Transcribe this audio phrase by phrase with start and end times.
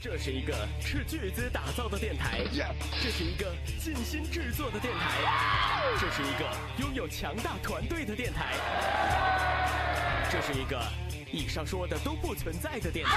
[0.00, 2.44] 这是一个斥巨资打造的电台，
[3.02, 3.52] 这是一个
[3.82, 5.18] 尽心制作的电台，
[5.98, 8.54] 这是一个拥有强大团队的电台，
[10.30, 10.80] 这是一个
[11.32, 13.12] 以上说的都不存在的电台。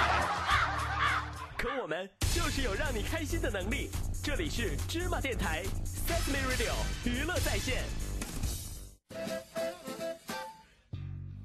[1.55, 3.91] 可我们就是有让你开心的能力。
[4.23, 6.73] 这里是芝麻电台，Sesame Radio
[7.05, 7.83] 娱乐在线。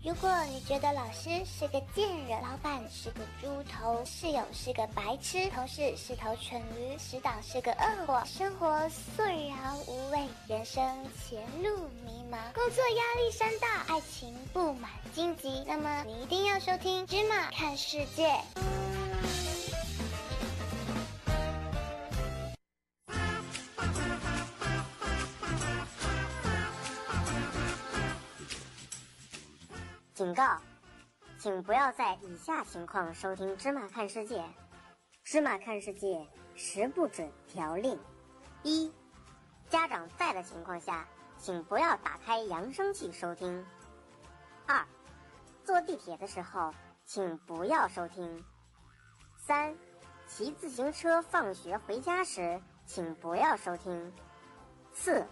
[0.06, 10.80] 如果你觉得老师是个贱人，老板是个猪头，室友是个白痴，同事是头蠢驴，死党是个恶货，生活索然无味，人生
[11.18, 18.28] 前路迷茫，工作压力山大，爱情布满荆棘，那么你一定要收听《芝麻看世界》。
[30.16, 30.56] 警告，
[31.38, 34.36] 请不要在以下情况收听《芝麻看世界》。
[35.24, 36.06] 《芝麻看世界》
[36.54, 38.00] 十不准条令：
[38.62, 38.90] 一、
[39.68, 43.62] 家长在的情况下，请不要打开扬声器收听；
[44.66, 44.82] 二、
[45.62, 46.72] 坐地铁的时候，
[47.04, 48.42] 请不要收听；
[49.36, 49.76] 三、
[50.26, 54.10] 骑自行车放学回家时，请不要收听；
[54.94, 55.26] 四、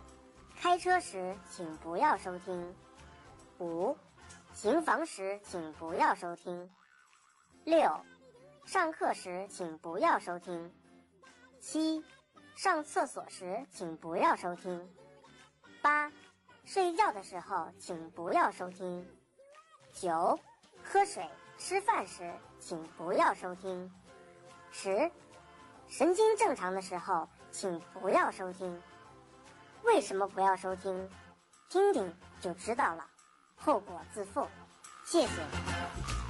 [0.55, 2.75] 开车时，请不要收听；
[3.59, 3.97] 五。
[4.55, 6.71] 行房时请不要收听。
[7.65, 8.01] 六，
[8.65, 10.73] 上课时请不要收听。
[11.61, 12.05] 七，
[12.55, 14.89] 上厕所时请不要收听。
[15.83, 16.11] 八，
[16.65, 19.05] 睡觉的时候请不要收听。
[19.93, 20.39] 九，
[20.85, 23.93] 喝水、吃饭时请不要收听。
[24.71, 25.11] 十，
[25.89, 28.81] 神经正常的时候请不要收听。
[29.83, 31.11] 为什么不要收听？
[31.69, 33.11] 听听就知道了。
[33.65, 34.47] 后果自负，
[35.07, 36.24] 谢谢。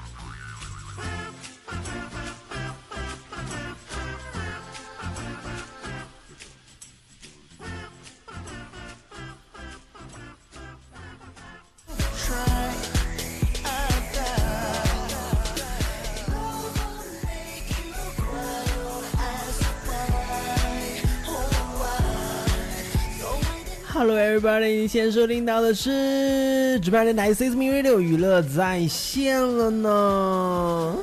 [24.07, 30.97] Hello everybody，你先收听到的是直播电台 s i s m Radio 娱乐在线了呢。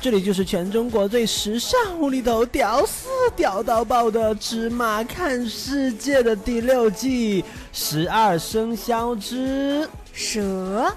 [0.00, 10.90] 这里就是全中国最时尚、无厘头、屌丝、屌到爆的芝麻看世界的第六季十二生肖之蛇。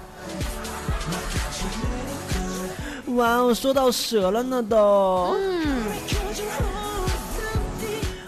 [3.08, 5.36] 哇哦，说到蛇了呢都。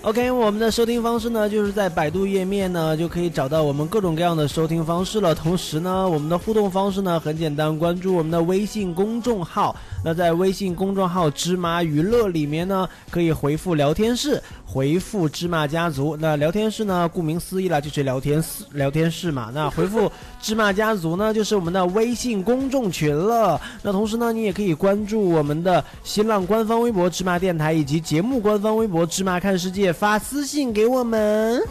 [0.04, 5.34] OK，我们的收听方式呢，就是在百度页面呢就可以找到我们各种各样的收听方式了。
[5.34, 9.74] 同时呢，我们的互动方式呢很简单，关注我们的微信公众号。
[10.04, 16.14] 那在微信公众号“芝麻娱乐”里面呢，可以回复聊天室，回复“芝麻家族”。
[16.20, 19.50] 那聊天室呢，顾名思义了，就是聊天室聊天室嘛。
[19.54, 20.12] 那回复
[20.42, 23.58] “芝麻家族”呢，就是我们的微信公众群了。
[23.82, 29.90] 那同时呢，你也可以关注我们的新浪官方微博“芝麻电台”以及节目官方微博“芝麻看世界”。
[29.94, 31.62] 发私信给我们。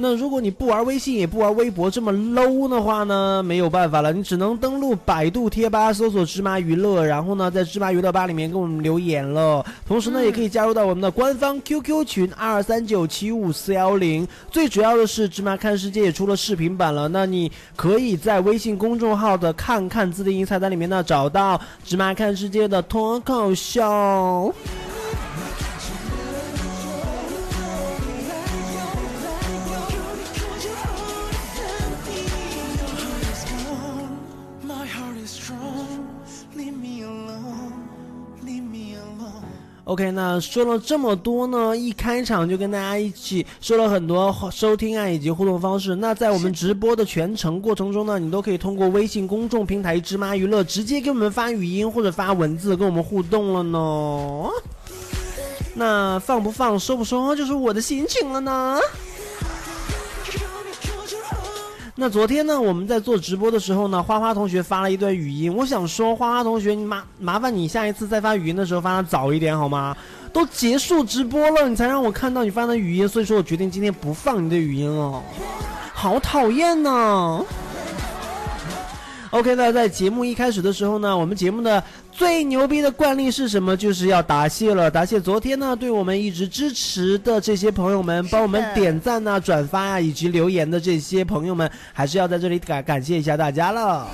[0.00, 9.64] 那如果你不玩微信，也不玩微博，这么 low 的话呢，没有办法了，你只能登录百度贴吧，搜索“芝麻娱乐”，然后呢，在芝麻娱乐吧里面给我们留言了。
[9.86, 14.26] 同时呢，也可以加入到我们的官方 QQ 群二三九七五四幺零。
[14.50, 24.54] 最主要的是，芝麻看世界也出了视频版了，那你可以在微信公众号的“看看”自定义菜单里面呢，找到芝麻看世界的脱口秀。
[39.90, 45.96] OK，那说了这么多呢，一开场就跟大家一起说了很多收听啊以及互动方式。
[45.96, 54.48] 那在我们直播的全程过程中呢，你都可以通过微信公众平台“芝麻娱乐”直接给我们发语音或者发文字跟我们互动了呢。
[55.74, 58.78] 那放不放、收不收，就是我的心情了呢。
[62.00, 65.54] 那昨天呢，我们在做直播的时候呢，花花同学发了一段语音。
[65.54, 69.94] 我想说，花花同学，你麻麻烦你下一次再发语音的时候发的早一点好吗？
[70.32, 75.22] 都结束直播了，你才让我看到你发的语音，所以说我决定今天不放你的语音了，
[75.92, 77.44] 好讨厌呢。
[79.28, 83.76] OK，那在节目一开始的时候呢，我们节目的最牛逼的惯例是什么？
[83.76, 94.06] 就是要答谢了答谢昨天呢对我们一直支持的这些朋友们帮我们点赞呐转发啊以及留言的这些朋友们还是要在这里感感谢一下大家了。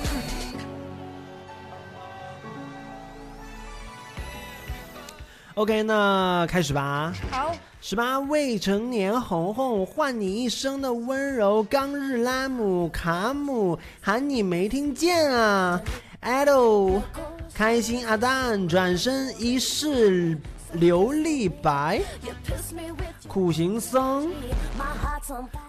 [5.55, 7.13] Ok 那开始吧。
[7.29, 7.53] 好。
[7.79, 11.63] 十八未成年红红换你一生的温柔。
[11.63, 15.79] 冈日拉姆卡姆喊你没听见啊。
[16.21, 17.01] ，idol
[17.53, 20.37] 开心阿蛋转身一世
[20.75, 22.01] 琉璃白，
[23.27, 24.31] 苦行僧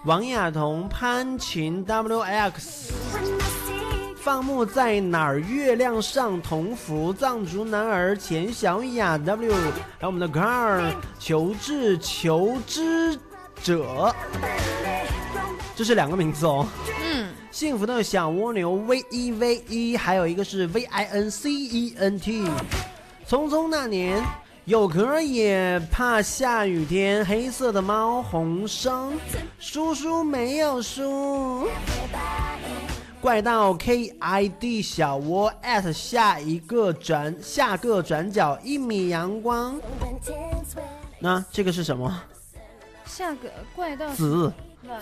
[0.04, 2.90] 王亚彤潘琴 WX。
[4.20, 5.38] 放牧在哪儿？
[5.38, 13.18] 月亮上，同福藏族男儿钱小雅 W，还有我们的 Car 求治求知
[13.62, 14.14] 者，
[15.74, 16.66] 这是两个名字哦。
[17.58, 22.44] 嗯，幸福的小蜗牛 V E V E，还有一个是 V I N C E N T。
[23.26, 24.22] 匆匆那年，
[24.64, 27.26] 有壳也怕下雨天。
[27.26, 29.18] 黑色的猫红生，
[29.58, 31.66] 叔叔没有输。
[33.20, 39.80] 怪盗 K I D 小窝 at 下一个转下个转角一米阳光，
[41.18, 42.22] 那这个是什么？
[43.04, 44.52] 下个怪盗子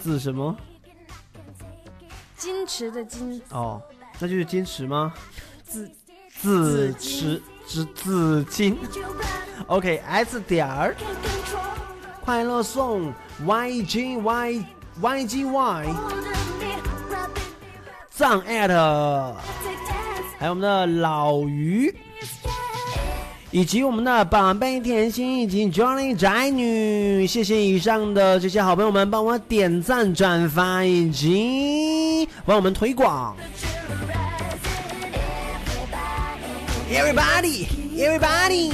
[0.03, 0.57] 子什么？
[2.39, 3.83] 矜持的矜哦，
[4.19, 5.13] 那就是矜持吗？
[5.65, 5.91] 子
[6.41, 8.77] 子持子子矜。
[9.67, 10.95] OK S 点儿。
[12.25, 13.13] 快乐颂
[13.45, 14.65] Y G Y
[15.01, 15.87] Y G Y
[18.11, 18.69] 藏 at，
[20.37, 21.95] 还有我们的老于，
[23.57, 33.35] 以及我们的宝贝甜心以及 Johnny 宅女，谢谢以上的这些好朋友们帮我点赞、转发以及帮我们推广。
[36.93, 37.67] Everybody,
[37.97, 38.73] everybody.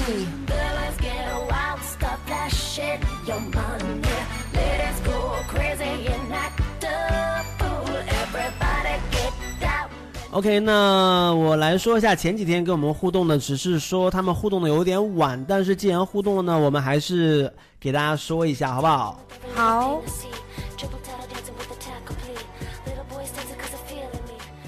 [10.32, 19.20] OK，那我来说一下前几天跟我们互动的，只是说他们互动的有点晚，但是既然互动了呢，我们还是给大家说一下，好不好？
[19.55, 20.02] 好。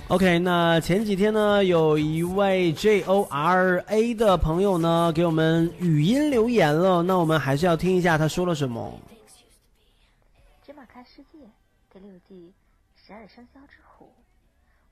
[0.08, 9.00] OK，那前几天呢，有一位 J O R A 的朋友呢，给我们语音留言了，那我们还是要听一下他说了什么。
[10.66, 11.38] 芝麻看世界
[11.90, 12.52] 第六季
[12.94, 14.12] 十二生肖之虎，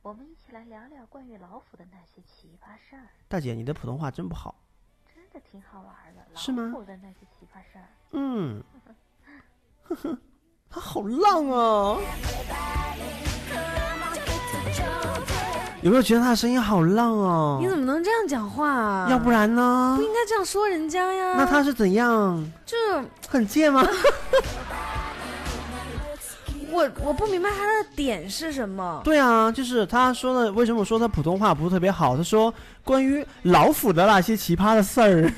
[0.02, 3.06] 我们一起来聊聊关于老虎的那些奇葩事儿。
[3.28, 4.56] 大姐，你的普通话真不好。
[5.14, 7.86] 真的挺好玩的，是吗老虎的那些奇葩事儿。
[8.10, 8.60] 嗯，
[9.84, 10.18] 呵呵，
[10.68, 12.00] 他好浪啊！
[15.82, 17.58] 有没有觉得他的声音好浪啊？
[17.60, 19.06] 你怎么能这样讲话啊？
[19.08, 20.02] 要不然呢不？
[20.02, 21.34] 应该这样说人家呀。
[21.36, 22.44] 那他是怎样？
[22.66, 22.76] 就
[23.28, 23.86] 很贱吗？
[26.72, 29.00] 我我不明白他的点是什么。
[29.04, 30.50] 对啊，就是他说的。
[30.52, 32.16] 为什么我说他普通话不是特别好？
[32.16, 32.52] 他说
[32.82, 35.32] 关于老虎的那些奇葩的事儿。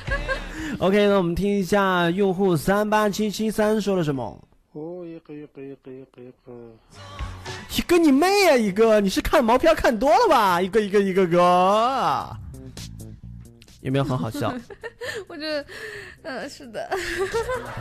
[0.78, 4.38] OK，那我们听一下用户三八七七三说了什么。
[4.74, 5.90] 一个一个一个
[7.74, 8.56] 一个你妹啊！
[8.56, 10.60] 一个你是看毛片看多了吧？
[10.60, 12.36] 一个一个一个个，
[13.86, 14.52] 有没有很好笑
[15.28, 15.64] 我觉得，
[16.22, 16.90] 嗯，是的。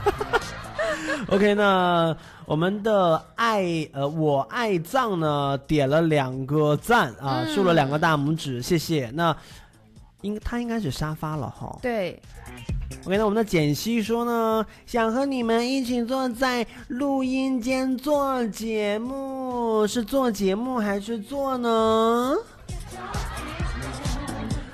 [1.30, 2.16] OK，那
[2.46, 9.10] 我们的爱呃我爱藏呢点了两个赞啊，嗯竖了两个大拇指，谢谢。
[9.16, 9.36] 那
[10.22, 11.76] 应他应该是沙发了哈。
[11.82, 12.22] 对
[13.06, 22.36] ，OK，那我们的简溪说呢，想和你们一起坐在录音间做节目，是做节目还是做呢？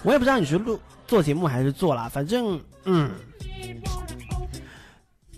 [0.03, 0.77] 我也不知道你是录
[1.12, 3.12] 做节目还是做啦，反正嗯，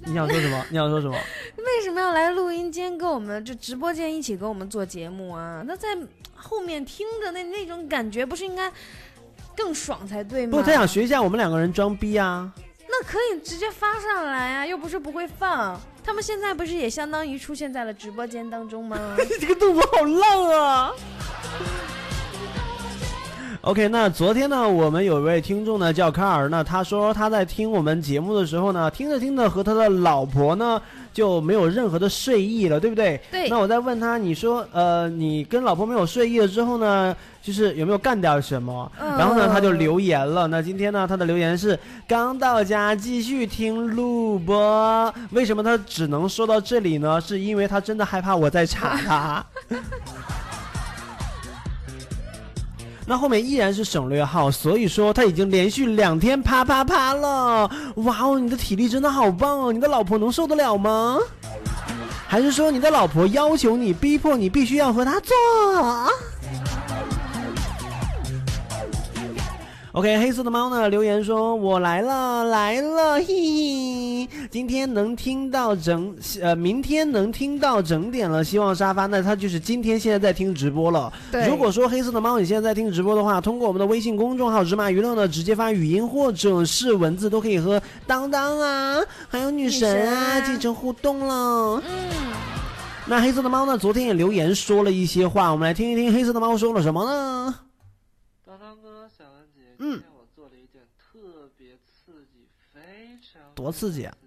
[0.05, 0.65] 你想说什么？
[0.69, 1.17] 你想说什么？
[1.57, 5.63] 为什么要来录音间跟我们就直播间一起跟我们做节目啊？
[5.65, 5.97] 那在
[6.35, 8.71] 后面听着那那种感觉，不是应该
[9.57, 10.59] 更爽才对吗？
[10.59, 12.53] 不，他想学一下我们两个人装逼啊。
[12.87, 15.81] 那可以直接发上来啊，又不是不会放。
[16.03, 19.15] 他们现在不是也相当于出现在了直播间当中吗？
[19.17, 20.91] 你 这个动作好浪啊
[23.63, 30.81] ！OK，那昨天呢，我们有一位听众呢叫卡尔，那他说他在听我们节目的时候呢，听着听着和他的老婆呢
[31.13, 33.19] 就没有任何的睡意了，对不对？
[33.31, 38.91] 对那我在问他，你说呃，你跟老婆没有睡意了之后呢，就是有没有干点什么？
[38.99, 40.45] 嗯然后呢，他就留言了。
[40.47, 45.13] 那今天呢，他的留言是刚到家继续听录播。
[45.31, 47.21] 为什么他只能说到这里呢？
[47.21, 49.45] 是因为他真的害怕我在查他。
[53.05, 57.69] 那后面依然是省略号，所以说他已经连续两天啪啪啪了。
[57.95, 59.73] 哇哦，你的体力真的好棒哦！
[59.73, 61.19] 你的老婆能受得了吗？
[62.27, 65.35] 还是说你的老婆要求你、逼迫你必须要和她做？
[69.93, 78.43] OK，黑色的猫呢留言说：“我来了，来了，嘿嘿，今天能听到整，呃，明天能听到整点了。
[78.43, 81.13] 希望沙发，那他就是今天现在在听直播了。
[81.31, 91.79] 对如果说黑色的猫你现在在听直播的话，通过我们的微信公众号“芝麻娱乐”呢，直接发语音或者是文字，都可以和当当啊，还有女神啊女神啊进行互动了。
[91.85, 92.09] 嗯，
[93.05, 97.59] 那黑色的猫呢，昨天也留言说了一些话，我们来听一听黑色的猫说了什么呢？
[98.43, 102.79] 当当哥，小文姐，嗯今天我做了一件特别刺激、非
[103.19, 104.17] 常多刺激啊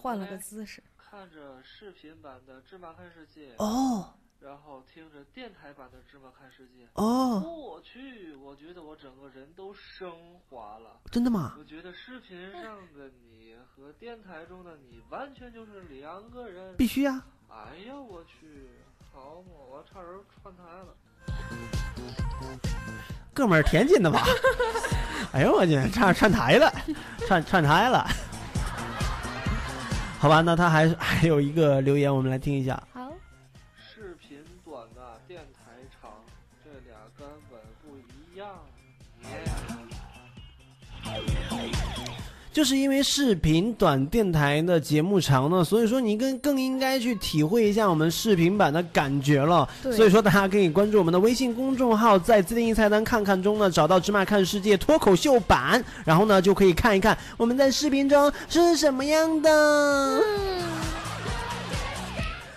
[0.00, 0.82] 换了个姿势。
[0.96, 6.86] 看着视频版的《芝麻看世界》，哦然后听着电台版的《芝麻看世界》。
[6.94, 10.98] 哦，我去，我觉得我整个人都升华了。
[11.10, 11.56] 真的吗？
[11.58, 16.74] 我觉得视频上的你和电台中的你完全就是两个人。
[16.78, 17.26] 必须啊！
[17.50, 18.70] 哎呀，我去，
[19.12, 20.96] 好嘛，我差点串台了。
[23.40, 24.26] 哥们儿，天津的吧？
[25.32, 26.70] 哎呦我去，差点串台了，
[27.26, 28.06] 串串台了。
[30.18, 32.78] 好吧，那他还还有一个留言，我们来听一下。
[42.60, 49.66] 就是因为视频短，电台的节目长呢，所以说你更更应该去体会一下我们视频版的感觉了。
[49.80, 60.22] 所以说大家可以关注我们的微信公众号，在自定义菜单看看中呢找到“芝麻看世界”脱口秀版，然后呢就可以看一看我们在视频中是什么样的。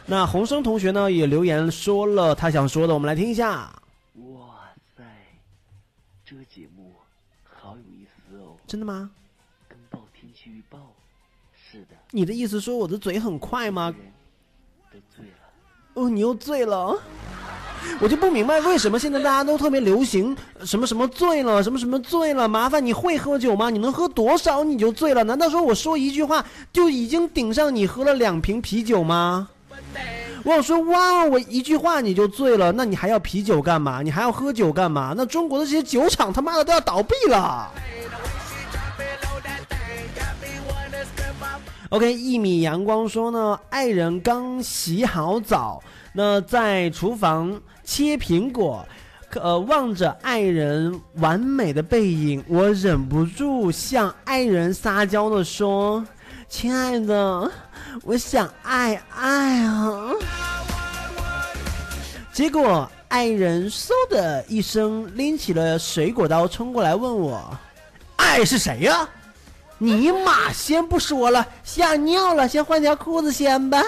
[0.06, 3.74] 那洪生同学呢也留言说了他想说的，我们来听一下。
[4.16, 4.50] 哇
[4.98, 5.04] 塞，
[6.26, 6.92] 这个节目
[7.46, 9.10] 好有意思哦，真的吗？
[12.16, 13.92] 你的意思说我的嘴很快吗？
[15.96, 16.96] 哦，你又醉了。
[18.00, 22.48] 我就不明白为什么现在大家都特别流行什么什么醉了，什么什么醉了。
[22.48, 23.72] 麻烦你会喝酒吗？
[23.72, 25.24] 你能喝多少你就醉了？
[25.24, 29.50] 难道说我说一句话就已经顶上你喝了两瓶啤酒吗？
[30.44, 34.04] 我想说，哇，我一句话你就醉了，那你还要啤酒干嘛？
[34.04, 35.16] 你还要喝酒干嘛？
[35.18, 37.72] 那中国的这些酒厂他妈的都要倒闭了。
[41.94, 45.80] OK，一米阳光说呢，爱人刚洗好澡，
[46.12, 48.84] 那在厨房切苹果，
[49.36, 56.04] 呃，望着爱人完美的背影，我忍不住向爱人撒娇的说
[56.50, 57.52] ：“亲爱的，
[58.02, 60.10] 我想爱爱啊。”
[62.34, 67.56] 结果爱人嗖的一声拎起了水果刀冲过来问我
[68.18, 69.08] ：“爱是谁呀、
[69.78, 73.82] 尼玛，先不说了，吓尿了，先换条裤子先吧。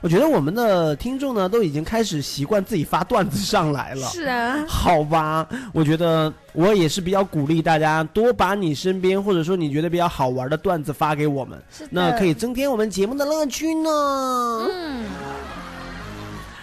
[0.00, 4.06] 我觉得我们的听众呢，都已经开始习惯自己发段子上来了。
[4.08, 14.68] 是啊，好吧，我觉得我也是比较鼓励大家多把你身边或者说你觉得比较好玩的段子发给我们，那可以增添我们节目的乐趣呢。
[14.70, 15.06] 嗯，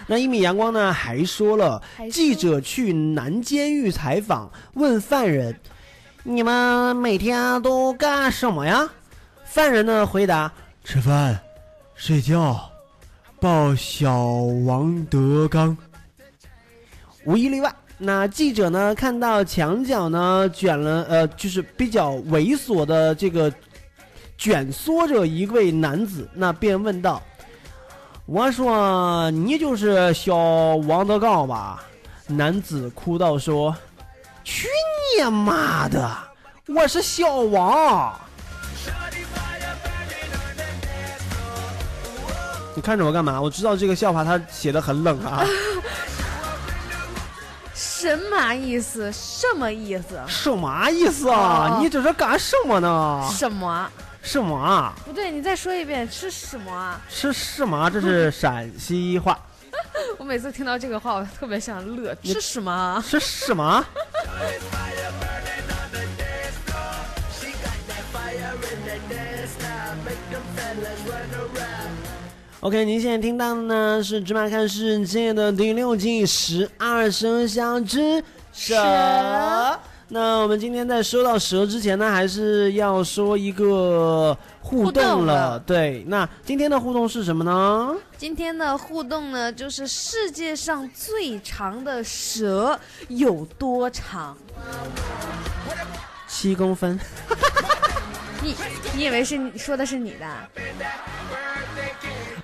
[0.06, 5.56] 那一米阳光呢还说了记者去男监狱采访，问犯人
[6.24, 8.88] ：“你们每天都干什么呀？”
[9.46, 10.52] 犯人的回答
[10.84, 11.40] ：“吃饭、
[11.96, 12.60] 睡觉、
[13.40, 14.18] 抱小
[14.66, 15.78] 王德刚。”
[17.26, 17.74] 无一例外。
[18.04, 23.54] 那记者呢看到墙角呢卷了呃，就是比较猥琐的这个
[24.40, 27.22] 卷缩着一位男子，那便问道。
[28.26, 31.84] 我说你就是小王德刚吧？
[32.26, 33.76] 男子哭道说
[34.44, 34.68] ：“去
[35.18, 36.10] 你妈的！
[36.68, 38.20] 我是小王。”
[42.74, 43.40] 你看着我干嘛？
[43.42, 45.46] 我知道这个笑话他写的很冷啊，
[47.76, 49.12] 什么意思？
[49.12, 50.20] 什么意思？
[50.28, 51.76] 什么意思啊？
[51.76, 53.30] 哦你这是干什么呢？
[53.32, 53.90] 什么？
[54.24, 54.94] 什么啊？
[55.06, 57.00] 不对，你再说一遍，是什么啊？
[57.10, 57.90] 是什么？
[57.90, 59.38] 这是陕西话。
[60.18, 62.16] 我每次听到这个话，我特别想乐。
[62.22, 63.04] 你是什么啊？
[63.08, 63.86] 是什么
[72.62, 78.24] ？OK，您现在听到的呢是《芝麻看世界》的第六季十二生肖之
[78.54, 78.76] 蛇。
[80.14, 85.26] 那我们今天在说到蛇之前呢，还是要说一个互互动。
[85.26, 87.96] 了对，那今天的互动是什么呢？
[88.18, 92.78] 今天的互动呢，就是世界上最长的蛇
[93.08, 94.36] 有多长？
[96.28, 97.00] 七公分。
[98.44, 98.54] 你
[98.94, 100.28] 你以为是你说的是你的？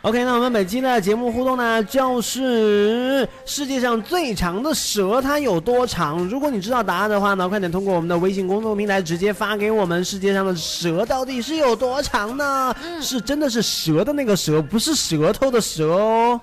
[0.07, 6.19] OK，那我们本期的节目互动呢，就是世界上最长的蛇它有多长？
[6.29, 10.01] 如果你知道答案的话呢，快点通过我们的微信公众平台直接发给我们。
[10.05, 12.73] 世界上的蛇到底是有多长呢？
[13.01, 16.39] 是真的是蛇的那个蛇，不是舌头的舌哦。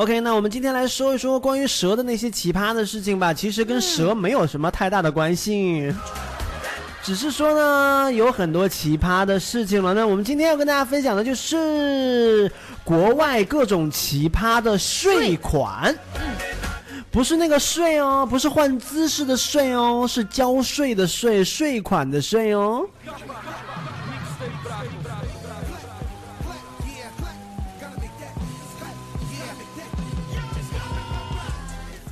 [0.00, 3.34] OK，那我们今天来说一说关于蛇的那些奇葩的事情吧。
[3.34, 5.92] 其实跟蛇没有什么太大的关系，
[7.02, 9.92] 只是说呢，有很多奇葩的事情了。
[9.92, 12.50] 那我们今天要跟大家分享的就是
[12.82, 15.94] 国外各种奇葩的税款，
[17.10, 22.86] 不是那个税哦，不是换姿势的税哦，是交税的税，税款的税哦。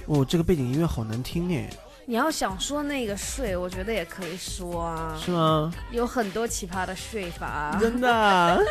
[0.08, 1.68] 哦，这个背景音乐好难听哎，
[2.06, 5.70] 你要想说那个税，我觉得也可以说啊，是吗？
[5.90, 8.64] 有很多奇葩的税法，真的。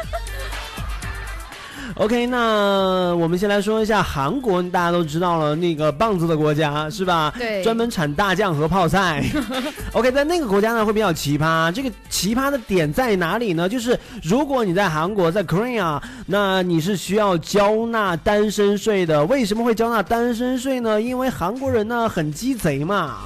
[1.96, 7.34] OK，那我们先来说一下韩国，大家都知道了，那个棒子的国家是吧？
[7.38, 9.24] 对，专门产大酱和泡菜。
[9.94, 13.68] OK，在那个国家呢会比较奇葩，这个奇葩的点在哪里呢？
[13.68, 19.26] 就是如果你在韩国，在 Korea，那你是需要交纳单身税的。
[19.26, 21.02] 为什么会交纳单身税呢？
[21.02, 23.18] 因为韩国人呢很鸡贼嘛。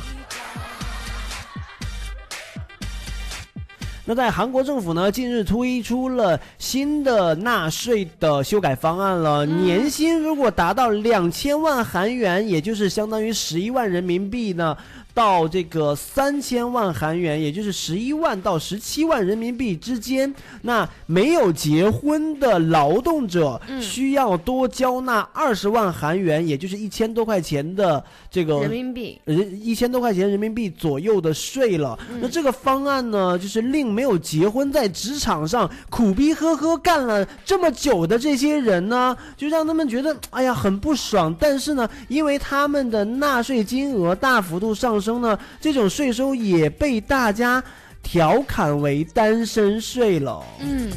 [4.12, 9.46] 那在韩国政府呢，近日推出了新的纳税的修改方案了。
[9.46, 14.76] 年薪如果达到两千万韩元，也就是相当于十一万人民币呢。
[15.14, 20.34] 到这个三千万韩元，也就是十一万到十七万人民币之间。
[20.62, 32.00] 那没有结婚的劳动者需要多交纳二十万韩元，也就是一千多块钱的这个人民币，人一千多块钱人民币左右的税了。
[32.22, 41.36] 那这个方案呢，就是令没有结婚在职场上苦逼呵呵干了这么久的这些人呢，就让他们觉得哎呀很不爽。
[41.38, 45.01] 但是呢，因为他们的纳税金额大幅度上。
[45.02, 47.62] 生呢，这种税收也被大家
[48.04, 50.42] 调侃为单身税了。
[50.60, 50.92] 嗯，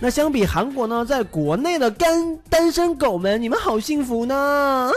[0.00, 4.90] 那相比韩国呢，在国内的干单身狗们，你们好幸福呢！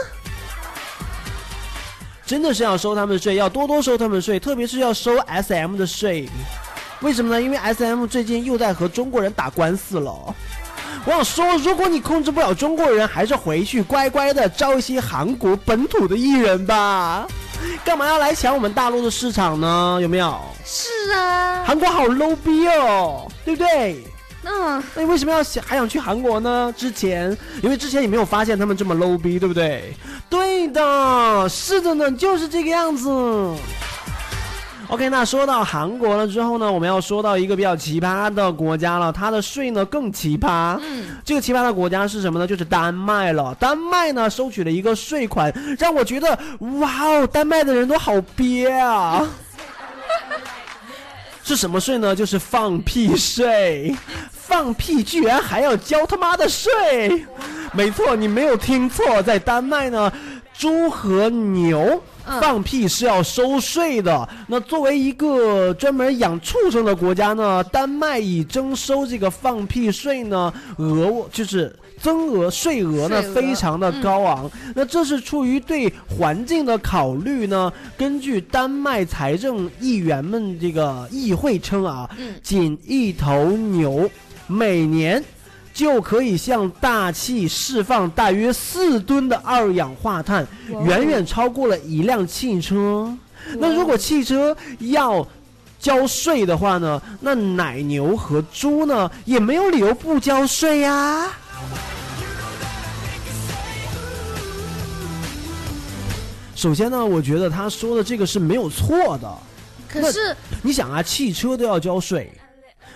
[2.24, 6.26] 真的是要收他们税，要多多收他们税，特别是要收 S M 的税。
[7.00, 7.42] 为什么呢？
[7.42, 10.34] 因为 S M 最近又在和中国人打官司了。
[11.06, 17.26] 我想说，如果你控制不了中国人，还是回去乖乖的招一些韩国本土的艺人吧。
[17.84, 19.98] 干嘛要来抢我们大陆的市场呢？
[20.00, 20.38] 有没有？
[20.64, 24.02] 是啊，韩国好 low 逼哦，对不对？
[24.42, 26.72] 那那你为什么要想还想去韩国呢？
[26.76, 29.94] 之前因为之前你没有发现他们这么 low 逼，对不对？
[30.28, 33.08] 对的，是的呢，就是这个样子。
[34.88, 40.78] OK，那说到韩国了之后呢，我们要说到一个比较奇葩的国家了，它的税呢更奇葩。
[40.82, 42.46] 嗯，这个奇葩的国家是什么呢？
[42.46, 43.54] 就是丹麦了。
[43.58, 46.38] 丹麦呢收取了一个税款，让我觉得
[46.80, 49.26] 哇哦，丹麦的人都好憋啊！
[51.42, 52.14] 是什么税呢？
[52.14, 53.94] 就是放屁税，
[54.30, 57.26] 放屁居然还要交他妈的税！
[57.72, 60.12] 没错，你没有听错，在丹麦呢，
[60.56, 62.02] 猪和牛。
[62.24, 64.28] 放屁是要收税的。
[64.46, 74.50] 那作为一个专门养畜生的国家呢，丹麦以征收这个放屁税呢，额就是增额税额呢非常的高昂。
[74.74, 77.72] 那这是出于对环境的考虑呢。
[77.96, 82.08] 根据丹麦财政议员们这个议会称啊，
[82.42, 84.10] 仅一头牛
[84.46, 85.22] 每年。
[85.74, 90.46] 就可以向大气释放大约四吨的二氧化碳，
[90.86, 93.12] 远远超过了一辆汽车。
[93.58, 95.26] 那如果汽车要
[95.80, 97.02] 交税的话呢？
[97.20, 101.30] 那奶牛和猪呢，也没有理由不交税呀。
[106.54, 109.30] 首先呢，我觉得他说的这个是没有错的。
[109.88, 112.32] 可是你想啊，汽车都要交税，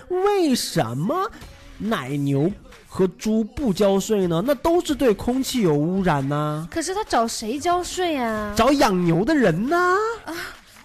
[0.07, 1.29] 为什么
[1.77, 2.49] 奶牛？
[2.91, 4.43] 和猪不交税呢？
[4.45, 6.67] 那都是对空气有污染呐。
[6.71, 8.51] 可是他找谁交税呀？
[8.55, 9.95] 找养牛的人呐，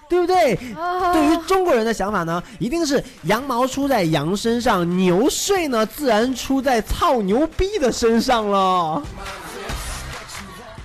[0.09, 0.55] 对不对？
[0.55, 9.03] 对于中国人的想法呢，一定是羊毛出在羊身上，牛税呢自然出在操牛逼的身上了。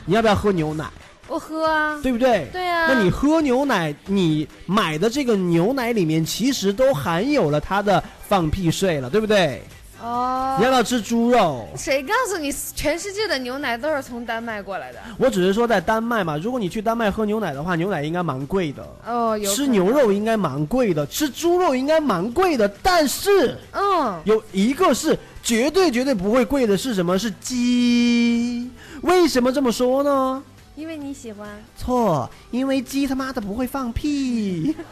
[0.06, 0.86] 你要不要喝牛奶？
[1.28, 2.48] 我喝啊，对不对？
[2.52, 2.88] 对呀。
[2.88, 9.62] 那你喝牛奶，你买的这个牛奶里面其实都含有了它的放屁税了，对不对？
[10.02, 11.68] 哦你要不要吃猪肉？
[11.76, 15.00] 谁告诉你全世界的牛奶都是从丹麦过来的？
[15.18, 18.88] 我只是说在丹麦嘛，如果你去丹麦喝牛奶的话，牛奶应该蛮贵的。
[19.06, 27.18] 哦，有吃牛肉应该蛮贵的，吃猪肉应该蛮贵的，但是嗯，有一个是绝对绝对不会贵的，是什么？
[27.20, 28.70] 是鸡。
[29.02, 30.44] 为什么这么说呢？
[30.76, 31.48] 因为你喜欢。
[31.78, 34.76] 错，因为鸡他妈的不会放屁。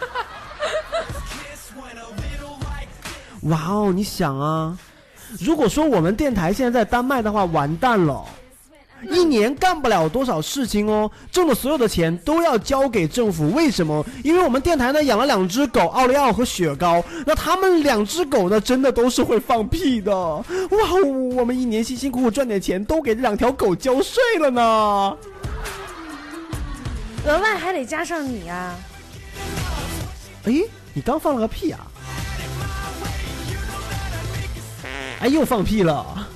[3.43, 4.77] 哇哦，你想啊，
[5.39, 8.23] 如果说我们电台现在在丹麦的话，完蛋了。
[9.11, 13.51] 一年干不了多少事情哦，挣的所有的钱都要交给政府。
[13.51, 14.03] 为什么？
[14.23, 17.03] 因为我们电台呢养了两只狗，奥利奥和雪糕。
[17.23, 20.11] 那他们两只狗呢，真的都是会放屁的。
[20.11, 21.03] 哇哦，
[21.35, 25.17] 我们一年辛辛苦苦赚点钱，都给这两条狗交税了呢。
[27.27, 28.73] 额外还得加上你啊！
[30.45, 30.63] 哎，
[30.93, 31.85] 你刚放了个屁啊！
[35.19, 36.27] 哎，又放屁了！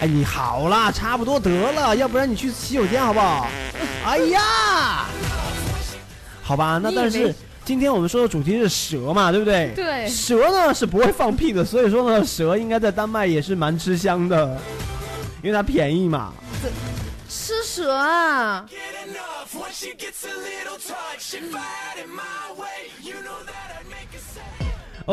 [0.00, 3.48] 哎，你好啦，差不多得了，要不然你去洗手间好不好？
[4.04, 5.06] 哎呀，
[6.42, 9.72] 好吧，那但是今天我们说的主题是蛇嘛，对不对？
[9.74, 14.60] 对蛇呢是不会放屁的，所以说呢，蛇应该在丹麦也是蛮吃香的，
[15.42, 16.32] 因为它便宜嘛。
[17.28, 18.66] 吃蛇啊！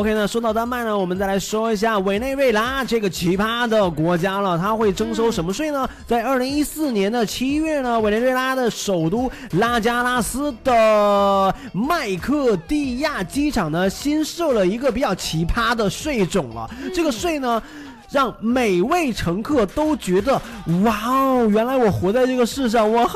[0.00, 4.56] OK 呢，说到丹麦呢，我们再来说一下委内瑞拉这个奇葩的国家了。
[4.56, 5.86] 它会征收什么税呢？
[6.06, 16.70] 在二零一四年的七月呢，委内瑞拉的首都拉加拉斯的麦克蒂亚机场呢，新设了一个比较奇葩的税种了。
[16.94, 17.62] 这个税呢。
[18.10, 20.34] 让每位乘客都觉得，
[20.82, 23.08] 哇哦，原来我活在这个世上，我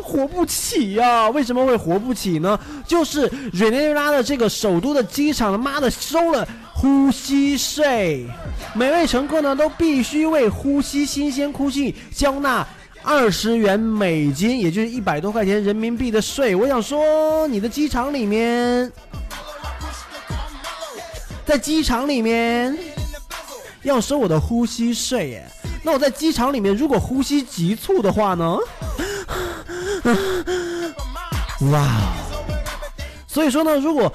[0.00, 2.58] 活不起呀、为什么会活不起呢？
[2.86, 8.26] 就是委内瑞拉的这个首都的机场，他妈的收了呼吸税，
[8.74, 12.66] 每位乘客呢都必须为呼吸新鲜空气交纳。
[13.04, 16.54] 二十元美金，也就是一百多块钱人民币的税。
[16.54, 18.92] 我想说，你的机场里面，
[21.44, 22.78] 在机场里面
[23.82, 25.44] 要收我的呼吸税耶。
[25.82, 28.56] 那我在机场里面如果呼吸急促的话呢？
[31.72, 31.88] 哇！
[33.26, 34.12] 所以说呢，如果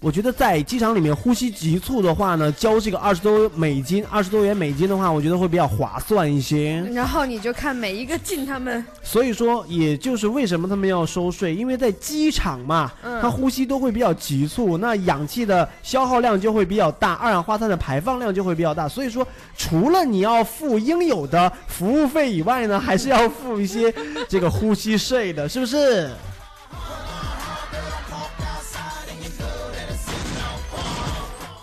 [0.00, 6.80] 我觉得在机场里面呼吸急促的话呢，交这个二十多美金、二十多元美金的话，我觉得会比较划算一些。
[6.92, 18.86] 然后你就看每一个进他们，所以说，也就是为什么他们要收税，因为在机场嘛，嗯它呼吸都会比较急促，那氧气的消耗量就会比较大，二氧化碳的排放量就会比较大。
[18.88, 23.92] 所以说，除了你要付应有的服务费以外呢，还是要付一些
[24.28, 26.08] 这个呼吸税的，是不是？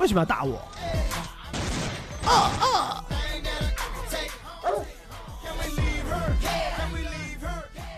[0.06, 0.62] 为什么要打我？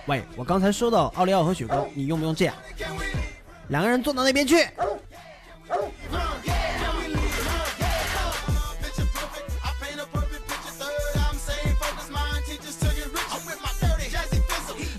[0.05, 2.55] 喂，我刚才说到奥利奥和雪糕，你用不用这样？
[3.67, 4.65] 两个人坐到那边去。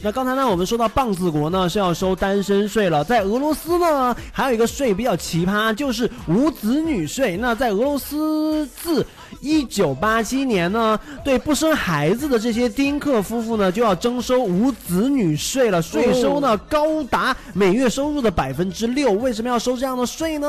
[0.01, 7.37] 那刚才呢，我们说到棒子国呢是要收单身税了，在俄罗斯呢还有一个税比较奇葩，就是无子女税。
[7.37, 9.05] 那在俄罗斯自
[9.41, 19.13] 一九八七年呢，对不生孩子的这些丁克夫妇呢就要征收无子女税了，税收呢高达每月收入的百分之六。
[19.13, 20.49] 为什么要收这样的税呢？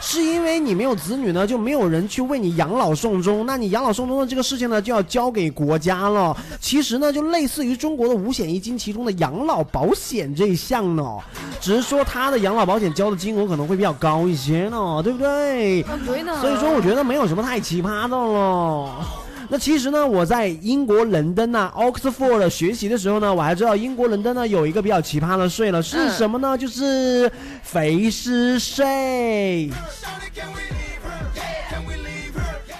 [0.00, 6.36] 是因为你没有子女呢，就没有人去为你养老送终，那你养老送终的这个事情呢，就要交给国家了。
[6.60, 11.18] 其实呢，就类似于中国的五险一金其中的养老保险这一项呢，
[11.60, 15.82] 只是说他的养老保险交的金额可能会比较高一些呢，对不对？
[15.82, 16.38] 啊对呢。
[16.40, 19.06] 所以说，我觉得没有什么太奇葩的了。
[19.46, 26.56] 那其实呢，我在英国伦敦呐、Oxford 学习的时候呢，我还知道英国伦敦呢有一个比较奇葩的税了，是什么呢？
[26.56, 27.30] 就是
[27.62, 29.70] 肥尸税。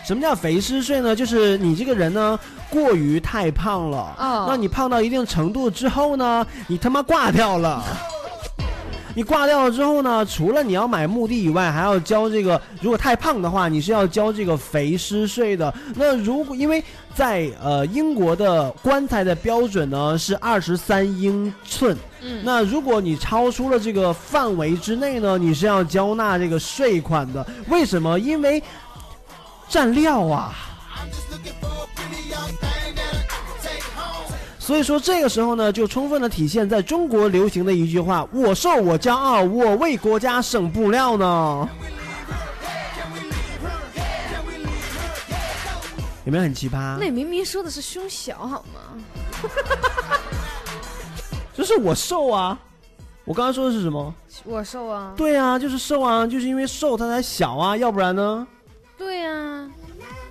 [0.07, 1.14] 什么叫肥尸税呢？
[1.14, 2.38] 就是你这个人呢
[2.70, 7.85] 过于太胖了，哦那你胖到一定程度之后呢，你他妈挂掉了。
[9.14, 12.61] 你挂掉了之后呢，除了你要买墓地以外，还要交这个。
[12.81, 15.72] 如果太胖的话，你是要交这个肥尸税的。
[15.94, 16.83] 那如果因为
[17.14, 27.46] 在呃英国的棺材的标准呢是二十三英寸，嗯那如果你超出了这个范围之内呢，你是要交纳这个税款的。
[27.68, 28.18] 为什么？
[28.18, 28.62] 因为
[29.70, 30.53] 蘸料啊。
[34.64, 41.68] 所以说这个时候呢，就充分的体现在中国流行的一句话：“我瘦我骄傲，我为国家省布料呢。”
[46.24, 47.05] 有没有很奇葩那？
[47.05, 48.81] 你明明说的是胸小好吗？
[51.53, 52.59] 就是我瘦啊，
[53.27, 54.14] 我刚刚说的是什么？
[54.44, 55.12] 我瘦啊。
[55.14, 58.46] 对啊，就是瘦啊，就是因为瘦它才小啊，要不然呢？
[58.96, 59.68] 对呀、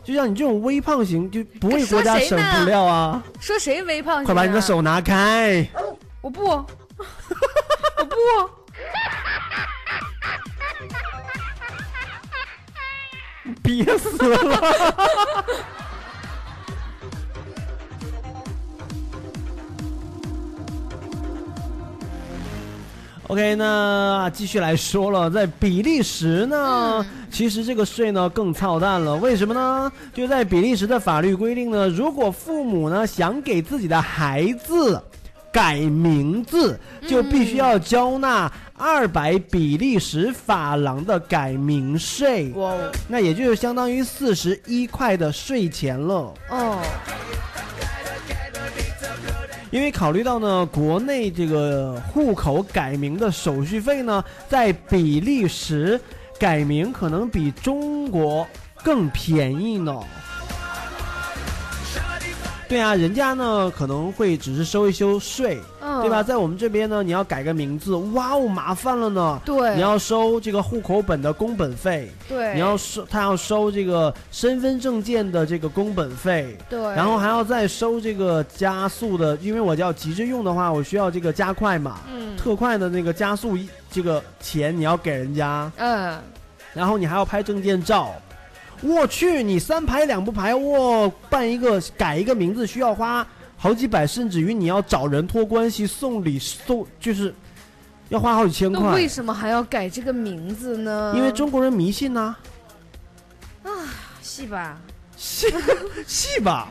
[0.03, 3.23] 就像你这种微胖型，就不为国家省布料啊！
[3.39, 4.25] 说谁微胖型啊？
[4.25, 5.67] 快把你的手拿开！
[6.21, 6.65] 我不， 我
[8.05, 8.15] 不。
[13.61, 14.95] 憋死了。
[23.27, 29.15] OK，那继续来说了，在比利时呢，其实这个税呢更操蛋了。
[29.15, 29.91] 为什么呢？
[30.13, 35.01] 就在比利时的法律规定呢，如果父母呢想给自己的孩子
[35.53, 42.51] 改名字，就必须要交纳二百比利时法郎的改名税。
[42.55, 46.33] 哇哦那也就是相当于四十一块的税钱了。
[46.49, 46.81] 哦，
[49.73, 55.99] 因为考虑到呢，国内这个户口改名的手续费呢，在比利时
[56.39, 58.45] 改名可能比中国
[58.83, 59.99] 更便宜呢。
[62.73, 66.23] 对啊，人家呢可能会只是收一收税，嗯，对吧？？
[66.23, 69.39] 在我们这边呢，你要改个名字，哇哦，麻烦了呢。
[69.45, 86.19] 对，你要收这个户口本的工本费，对，你要收，他要收这个身份证件的这个工本费，对，然后还要再收这个加速的，因为我要急着用的话，我需要这个加快嘛，嗯特快的那个加速一这个钱你要给人家，嗯，
[86.73, 88.15] 然后你还要拍证件照。
[88.83, 93.25] 我去，你三排两不排，我，办一个改一个名字需要花
[93.57, 97.33] 好几百，甚至于你要找人托关系送礼送，就是
[98.09, 99.07] 要花好几千块那为。
[99.07, 101.13] 什么还要改这个名字呢？
[101.15, 102.35] 因为中国人迷信呐、
[104.21, 104.77] 是吧？
[105.15, 105.47] 是
[106.05, 106.67] 是吧？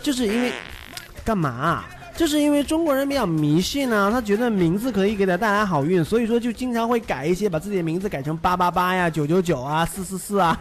[0.00, 0.52] 就是因为
[1.24, 1.88] 干嘛啊、
[2.18, 10.58] 就是因为中国人比较迷信啊，他觉得名字可以给他带来好运，所以说就经常会改一些，把自己的名字改成八八八呀、九九九啊、四四四啊、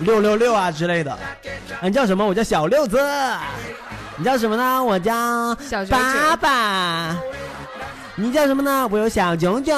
[0.00, 1.10] 六六六啊之类的。
[1.10, 1.18] 啊，
[1.84, 2.26] 你叫什么？
[2.26, 3.00] 我叫小六子。
[4.18, 4.84] 你叫什么呢？
[4.84, 5.56] 我叫
[5.88, 7.18] 爸爸。
[8.16, 8.86] 你叫什么呢？
[8.90, 9.74] 我有小炯炯。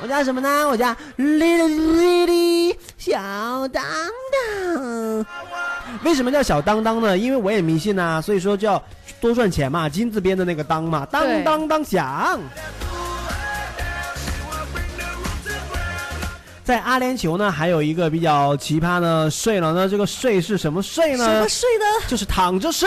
[0.00, 0.68] 我叫什么呢？
[0.68, 2.76] 我叫 Little Lily
[3.08, 3.82] 小当
[4.32, 5.26] 当。
[6.04, 7.16] 为什么叫小当当呢？
[7.16, 8.82] 因为我也迷信呐、所以说就要
[9.20, 12.38] 多赚钱嘛，金字边的那个当嘛，当当当响。
[16.62, 19.72] 在阿联酋呢，还有一个比较奇葩的税了。
[19.72, 21.24] 那这个税是什么税呢？
[21.24, 22.06] 什么税呢？
[22.06, 22.86] 就是躺着睡。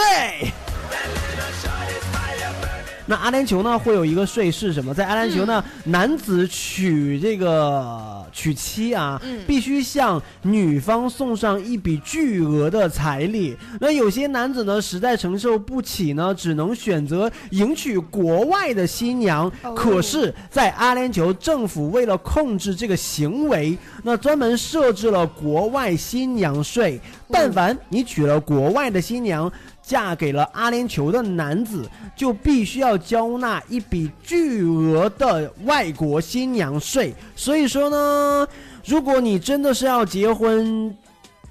[3.06, 4.94] 那阿联酋呢，会有一个税是什么？
[4.94, 13.58] 在阿联酋呢，男子娶这个娶妻啊，嗯必须向女方送上一笔巨额的彩礼。
[13.80, 19.52] 那有些男子呢，实在承受不起呢，只能选择迎娶国外的新娘。
[19.64, 27.00] 哦可是，在阿联酋政府为了控制这个行为，那专门设置了国外新娘税。
[27.34, 29.52] 但凡你娶了国外的新娘，
[29.92, 37.14] 嫁给了阿联酋的男子，就必须要交纳一笔巨额的外国新娘税。
[37.36, 38.48] 所以说呢，
[38.86, 40.96] 如果你真的是要结婚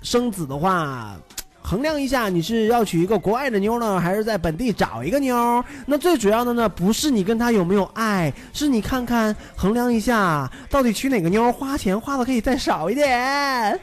[0.01, 1.15] 生子的话，
[1.61, 5.63] 衡量一下你是要娶一个国外的妞呢，还是在本地找一个妞？
[5.85, 13.79] 那最主要的呢，不是你跟他有没有爱，是你看看衡量一下，到底娶哪个妞花钱花的可以再少一点。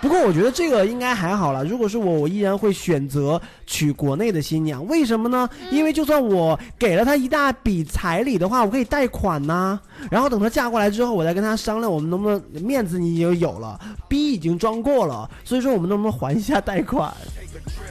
[0.00, 1.64] 不过我觉得这个应该还好了。
[1.64, 4.86] 如果是我，我依然会选择娶国内的新娘。
[4.86, 5.48] 为什么呢？
[5.70, 9.78] 因为就算我给了她一大笔彩礼的话，我可以贷款呐、
[10.10, 17.12] 然后等她嫁过来之后，我再跟她商量，我们能不能面子你已经有了，逼已经装过了，所以说我们能不能还一下贷款？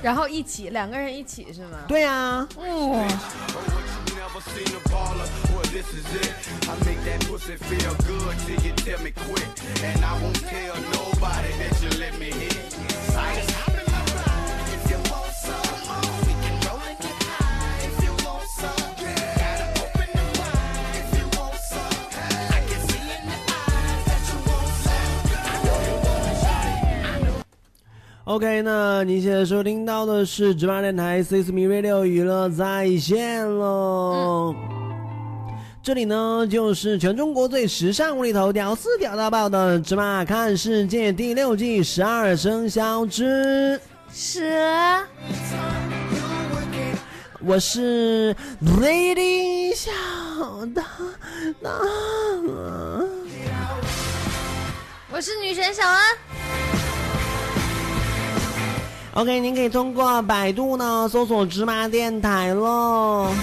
[0.02, 1.78] 然后一起两个人一起是吗？
[1.88, 3.06] 对呀、哦
[28.26, 34.56] ，OK，那您现在收听到的是直播电台 Six Me Radio 娱乐在线喽。
[35.90, 43.82] 这里呢，就是全中国最时尚、无厘头、屌丝屌到爆的《芝麻看世界》第六季十二生肖之，
[44.14, 44.40] 蛇
[47.40, 49.90] 我是 Lady 小
[50.76, 50.86] 当
[51.60, 51.74] 当。
[52.46, 53.10] 我
[55.12, 56.00] 我是女神小安。
[59.16, 63.34] OK，您可以通过百度呢搜索芝麻电台喽。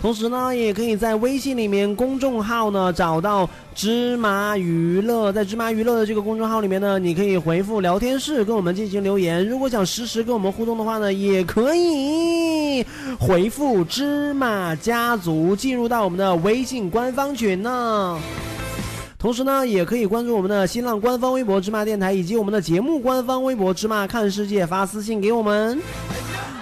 [0.00, 9.46] 同时呢，也可以在微信里面公众号呢找到芝麻娱乐，在芝麻娱乐的这个公众号里面呢，你可以回复聊天室跟我们进行留言。
[9.46, 12.82] 如果想实时跟我们互动的话呢，也可以
[13.18, 18.18] 回复芝麻家族进入到我们的微信官方群呢。
[19.18, 25.78] 同时呢，也可以关注我们的新浪官方微博“芝麻电台”以及我们的节目官方微博“芝麻看世界”，发私信给我们。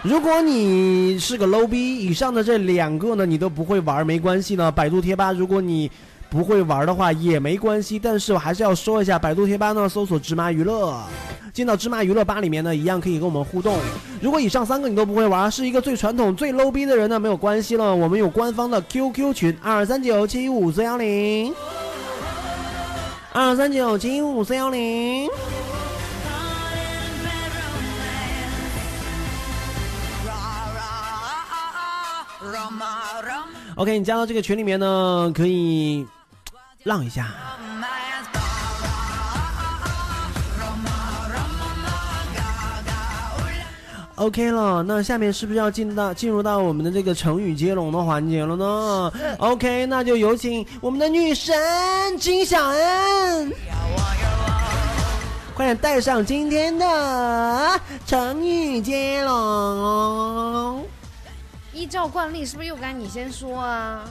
[0.04, 4.70] 如果你是个 low 逼，以上的这两个呢你都不会玩，没关系呢。
[4.70, 5.90] 百度贴吧，如果你
[6.30, 10.96] 不会玩的话也没关系，但是我还是要说一下，百度贴吧呢搜索“芝麻娱乐”，
[11.52, 13.76] 进到芝麻娱乐吧里面呢，一样可以跟我们互动。
[14.20, 21.52] 如果以上三个你都不会玩，是一个最传统、最 low 逼的人呢，没有关系了，我们有官方的 QQ 群二三九七五四幺零。
[23.32, 25.28] 二三九七五四幺零。
[33.78, 36.04] OK，你加到这个群里面呢，可以
[36.82, 37.28] 让一下。
[44.16, 51.54] OK 了，那下面是不是要进到进入到我们的这个成语接龙的环节了呢？OK，那就有请我们的女神
[52.18, 53.52] 金小恩，
[55.54, 60.84] 快点带上今天的成语接龙。
[61.78, 64.04] 依照惯例，是不是又该你先说啊？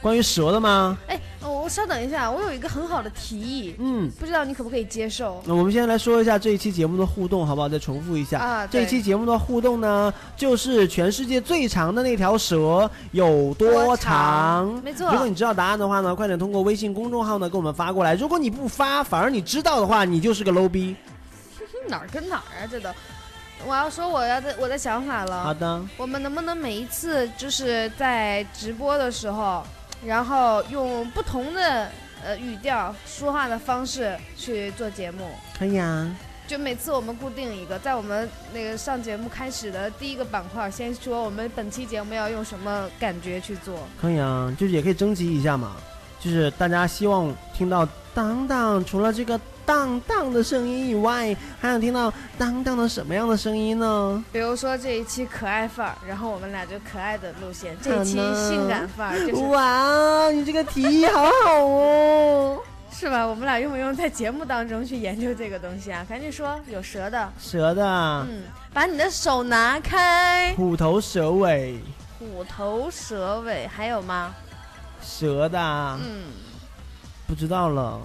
[0.00, 0.96] 关于蛇的吗？
[1.06, 5.40] 哎，我稍等一下，我有一个很好的提议，嗯，不知道你可不可以接受？
[5.46, 7.68] 那我们先来说一下这一期节目的互动，好不好？
[7.68, 13.96] 再重复一下啊这一期节目的互动呢，就是全世界最长的那条蛇有多？
[13.96, 18.14] 长没错如果你知道答案的话呢，快点通过微信公众号呢给我们发过来。
[18.14, 20.96] 如果你不发，反而你知道的话，你就是个 low 逼。
[21.88, 22.66] 哪儿跟哪儿啊？
[22.70, 22.88] 这都，
[23.66, 25.42] 我要说我要的我的想法了。
[25.44, 29.64] 好的，我们能不能每一次就是在直播的时候，
[30.04, 31.88] 然后用不同的
[32.24, 35.28] 呃语调说话的方式去做节目？
[35.58, 36.14] 可以啊。
[36.44, 43.78] 就每次我们固定一个，在我们那个上节目开始的第一个板块，先说我们本期节目要用什么感觉去做。
[43.98, 45.76] 可以啊，就是也可以征集一下嘛，
[46.20, 54.24] 就是大家希望听到当当，除了这个当当的声音以外，还想听到当当的什么样的声音呢？
[54.32, 62.58] 比如说这一期可爱范儿，然后我们俩就可爱的路线；这一期性感范儿，就是 哇，你这个提议好好哦。
[62.94, 63.24] 是吧？
[63.24, 66.04] 我们俩用不用在节目当中去研究这个东西啊？
[66.06, 67.82] 赶紧说，有蛇的，蛇的，
[68.28, 71.80] 嗯，把你的手拿开，虎头蛇尾，
[72.18, 74.34] 虎头蛇尾，还有吗？
[75.02, 76.26] 蛇的，嗯，
[77.26, 77.98] 不知道了。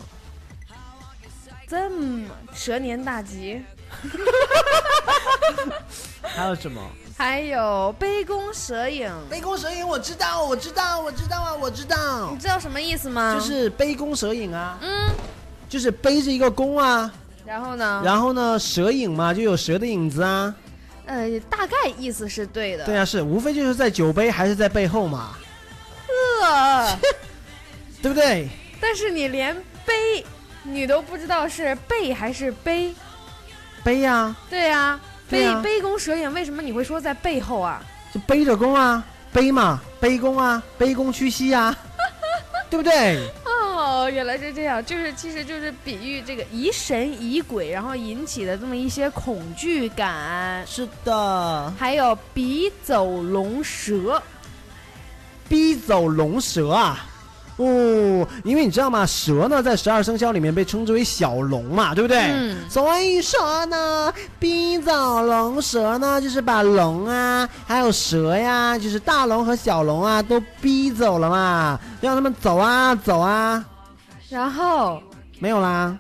[1.70, 3.62] 这么蛇年大吉，
[6.24, 6.82] 还有什么？
[7.18, 13.36] 还有杯弓蛇影，杯弓蛇影，我知道，我知道，我知道啊，我知道你，知道什么意思吗？
[13.38, 15.10] 就是杯弓蛇影啊，嗯，
[15.68, 17.12] 就是背着一个弓啊，
[17.46, 18.02] 然后呢？
[18.06, 20.54] 然后呢，蛇影嘛，就有蛇的影子啊。
[21.06, 22.86] 呃，大概意思是对的。
[22.86, 25.36] 对啊，是，无非就是在酒杯还是在背后嘛，
[26.44, 26.98] 呃，
[28.02, 28.48] 对不对？
[28.80, 30.24] 但是你连杯
[30.68, 32.94] 你都不知道是背还是背。
[33.84, 35.00] 背呀、对呀、
[35.30, 37.82] 杯对呀杯弓蛇影，为什么你会说在背后啊？
[38.14, 41.76] 就背着弓啊，背嘛，背弓啊，卑躬屈膝啊，
[42.70, 43.18] 对不对？
[43.46, 54.22] 哦，原来是这样，就是其实就是比喻这个疑神疑鬼，然后引起的这么一些恐惧感，是的，还有笔走龙蛇。
[55.48, 57.06] 逼走龙蛇啊。
[57.58, 59.06] 哦，因为你知道吗？
[59.06, 62.18] 蛇呢，在十二生肖里面被称之为小龙嘛，对不对？
[62.20, 62.58] 嗯。
[62.70, 73.66] 所以说呢，逼走龙蛇呢，就是把龙啊，还有蛇呀，就是大龙和小龙啊，都逼走了嘛，让他们走啊走啊，
[74.30, 75.02] 然后？
[75.40, 75.98] 没有啦，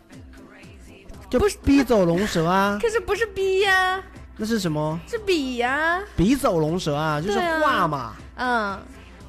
[1.30, 1.58] 就不是。
[1.64, 4.00] 逼走龙蛇啊， 可是不是逼呀，
[4.36, 5.00] 那是什么？
[5.08, 6.00] 是笔呀。
[6.16, 8.78] 笔走龙蛇啊，就是画嘛，嗯，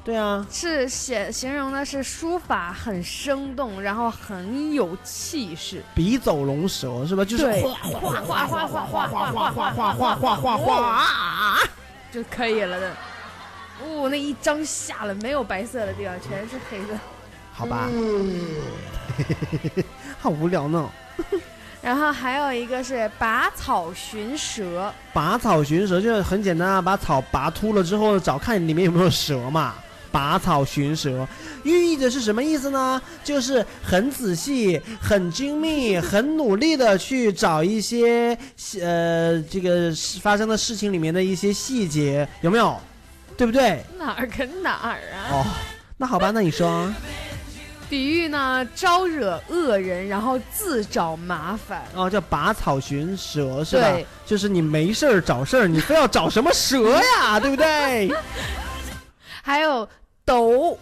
[0.09, 5.83] 对啊，是写形容的是书法很生动，然后很有气势。
[5.93, 7.23] 笔走龙蛇是吧？
[7.23, 11.59] 就是对画画画画画画画画画画画画画画。
[12.11, 12.91] 就可以了的。
[13.83, 16.99] 哦，那一张下了，没有白色的地方，全是黑的。
[17.53, 17.87] 好吧，
[20.19, 20.89] 好无聊呢。
[21.83, 29.75] 然后还有一个是拔草寻蛇，拔草寻蛇就是很简单啊，把草拔秃了之后，找看里面有没有蛇嘛。
[30.11, 31.27] 拔草寻蛇，
[31.63, 33.01] 寓意的是什么意思呢？
[33.23, 38.37] 就是很仔细、很精密、很努力的去找一些
[38.81, 42.79] 呃这个发生的事情里面的一些细节，有没有？
[43.37, 43.81] 对不对？
[43.97, 45.31] 哪儿跟哪儿啊？
[45.31, 45.45] 哦，
[45.95, 46.93] 那好吧，那你说。
[47.89, 51.81] 比喻呢，招惹恶人，然后自找麻烦。
[51.95, 53.89] 哦，叫拔草寻蛇是吧？
[53.91, 58.11] 对，就是你没事儿找事儿，你非要找什么蛇呀， 对不对？
[59.41, 59.87] 还有
[60.29, 60.77] 斗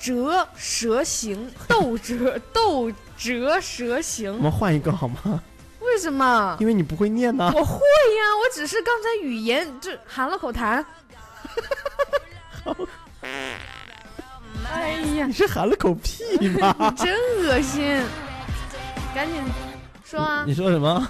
[0.00, 4.00] 折蛇行，斗折斗折蛇
[4.32, 4.42] 我。
[4.42, 5.40] 们换一个好吗？
[5.78, 6.56] 为什么？
[6.58, 7.52] 因为你不会念呢。
[7.54, 10.84] 我会呀，我只是刚才语言就含了口痰。
[14.72, 16.92] 哎呀你，是含了口屁吧？
[16.98, 18.02] 真恶心！
[19.14, 19.40] 赶紧
[20.04, 20.42] 说啊！
[20.44, 21.08] 你说什么？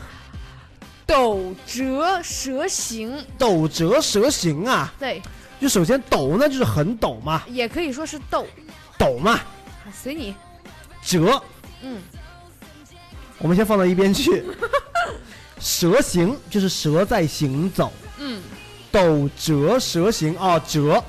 [1.06, 4.92] 斗折蛇行，斗折蛇行啊！
[4.98, 5.22] 对，
[5.60, 8.46] 就首先斗呢，就是很陡嘛，也可以说是斗，
[8.98, 9.40] 陡嘛，
[9.92, 10.34] 随你。
[11.02, 11.42] 折，
[11.82, 12.00] 嗯，
[13.38, 14.44] 我们先放到一边去。
[15.60, 18.42] 蛇行就是蛇在行走，嗯，
[18.90, 21.02] 斗折蛇行啊，折。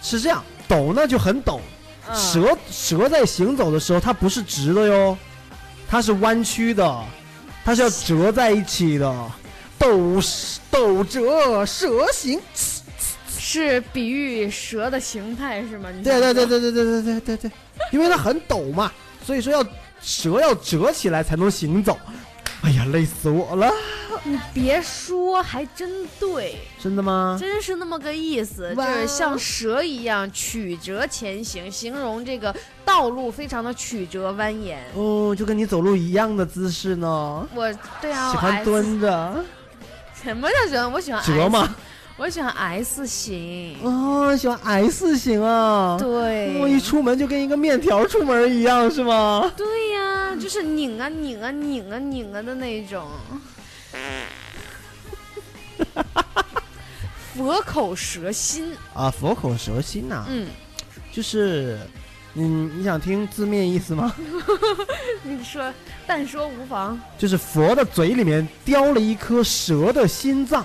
[0.00, 1.60] 是这样，陡呢就很抖，
[2.08, 2.14] 嗯。
[2.14, 5.18] 蛇蛇在行走的时候，它不是直的哟，
[5.88, 7.04] 它是弯曲的，
[7.64, 9.30] 它是要折在一起的。
[9.78, 10.20] 斗
[10.70, 12.40] 斗折蛇行，
[13.44, 15.90] 是比喻蛇的形态是吗？
[15.94, 17.50] 你对对对对对对对对对对，
[17.92, 18.90] 因为它很陡嘛，
[19.22, 19.62] 所以说要
[20.00, 21.98] 蛇要折起来才能行走。
[22.62, 23.70] 哎呀，累死我了！
[24.22, 27.36] 你别说，还真对，真的吗？
[27.38, 34.76] 真是那么个意思，就是像蛇一样曲折前行，形容这个道路非常的曲折蜿蜒。
[34.94, 37.46] 哦，就跟你走路一样的姿势呢。
[37.54, 37.70] 我
[38.00, 39.44] 对啊，喜欢蹲着，
[40.22, 40.90] 什么叫喜欢？
[40.90, 41.76] 我喜欢折吗？
[42.16, 43.76] 我喜欢 S 型。
[43.82, 45.96] 哦，喜欢 S 型啊。
[45.98, 49.50] 对，我一出门就跟一个面条出门一样，是吗？
[49.56, 53.04] 对呀、就是拧啊拧啊拧啊拧啊的那种。
[57.36, 60.46] 佛口蛇心，啊，佛口蛇心呐、嗯，
[61.12, 61.76] 就是，
[62.34, 64.14] 嗯，你想听字面意思吗？
[65.24, 65.72] 你说
[66.06, 66.98] 但说无妨。
[67.18, 70.64] 就是佛的嘴里面叼了一颗蛇的心脏，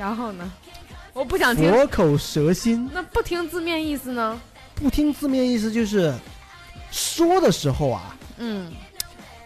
[0.00, 0.50] 然后呢？
[1.12, 1.70] 我不想听。
[1.70, 2.88] 佛口蛇心。
[2.90, 4.40] 那不听字面意思呢？
[4.74, 6.10] 不听字面意思就是，
[6.90, 8.72] 说的时候啊，嗯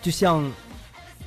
[0.01, 0.49] 就像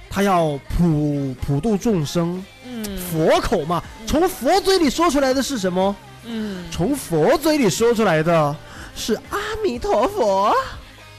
[0.10, 5.94] 他要普普度众生，嗯佛口嘛，从佛嘴里说出来的是什么？
[6.24, 8.56] 嗯，从佛嘴里说出来的
[8.96, 10.56] 是阿弥陀佛，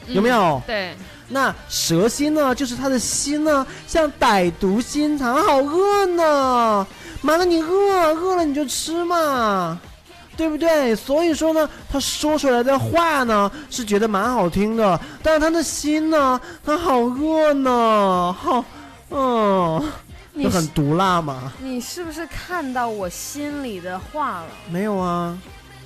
[0.07, 0.63] 有没有？
[0.67, 0.95] 对，
[1.29, 2.55] 那蛇心呢？
[2.55, 6.87] 就是他的心呢，像歹毒心肠，好恶呢。
[7.21, 9.79] 妈的，你饿饿了你就吃嘛，
[10.37, 10.95] 对不对？
[10.95, 18.65] 所以说呢，他说出来的话呢是觉得蛮好听的，但是他的心呢，他好饿呢，好，
[19.11, 19.83] 嗯，
[20.33, 21.53] 你就很毒辣嘛。
[21.61, 24.47] 你是不是看到我心里的话了？
[24.71, 25.37] 没有啊，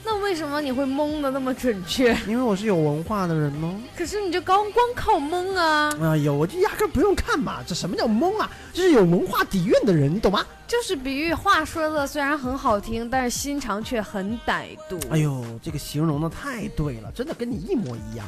[0.05, 2.17] 那为什么你会蒙的那么准确？
[2.27, 3.81] 因为我是有文化的人吗。
[3.97, 8.51] 可是你就光光靠蒙啊，哎呦，我就压根不用看嘛，这什么叫蒙啊？
[8.73, 10.45] 就是有文化底蕴的人，你懂吗？
[10.67, 14.99] 就是比喻话说的虽然很好听，但是心肠却很歹毒。
[15.11, 18.27] 哎呦，这个形容的太对了，真的跟你一模一样。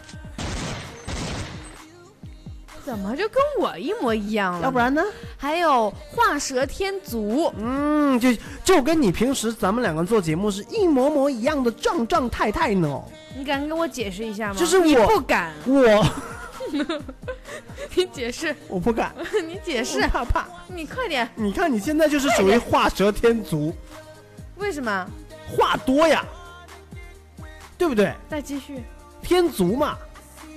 [2.84, 4.62] 怎么就跟我一模一样了？
[4.62, 5.02] 要不，然呢？
[5.36, 8.28] 还有画蛇添足，嗯，就
[8.62, 13.02] 就跟你平时咱们两个做节目是一模模一样的状状太太呢。
[13.36, 14.54] 你敢跟我解释一下吗？
[14.58, 16.06] 就是你我不敢，我
[17.94, 19.14] 你解释，我不敢，
[19.46, 20.46] 你解释我，怕怕。
[20.68, 23.74] 你快点，你看你现在就是属于画蛇添足，
[24.56, 25.06] 为什么？
[25.46, 26.24] 话多呀，
[27.76, 28.12] 对不对？
[28.28, 28.82] 再继续，
[29.22, 29.96] 添足嘛，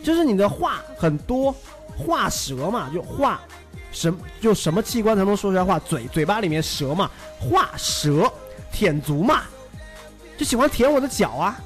[0.04, 1.54] 就是你的话很多，
[1.98, 3.42] 画蛇嘛，就画
[3.92, 5.80] 什就什么器官才能说出来话？
[5.80, 8.32] 嘴嘴巴里面蛇嘛，画蛇
[8.72, 9.42] 舔足嘛，
[10.38, 11.60] 就喜欢舔我的脚啊，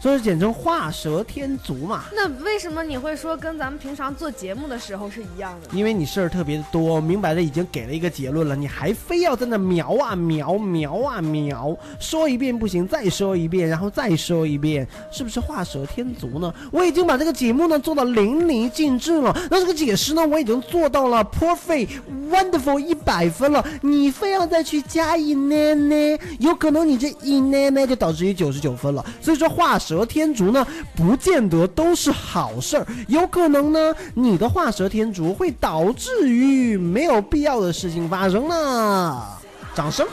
[0.00, 2.04] 所以简称画蛇添足嘛。
[2.14, 5.68] 那为什么你会说跟咱们平常做节目的时候是一样的？
[5.76, 16.52] 因为你事儿特别的多，明摆着已经给了一个结论了，你还非要在那描啊描描啊描，说一遍不行，再说一遍，然后再说一遍，是不是画蛇添足呢？
[16.72, 21.88] 我已经把这个节目呢做到淋漓尽致了，那这个解释呢我已经做到了 perfect
[22.30, 29.04] wonderful 一百分了，你非要再去加一呢呢，有可能你这一呢呢就导致于九十九分了。
[29.20, 30.64] 所以说画蛇蛇天足呢
[30.94, 39.26] 不见得都是好事儿有可能呢你的画蛇添足会导致于没有必要的事情发生呢
[39.74, 40.06] 掌声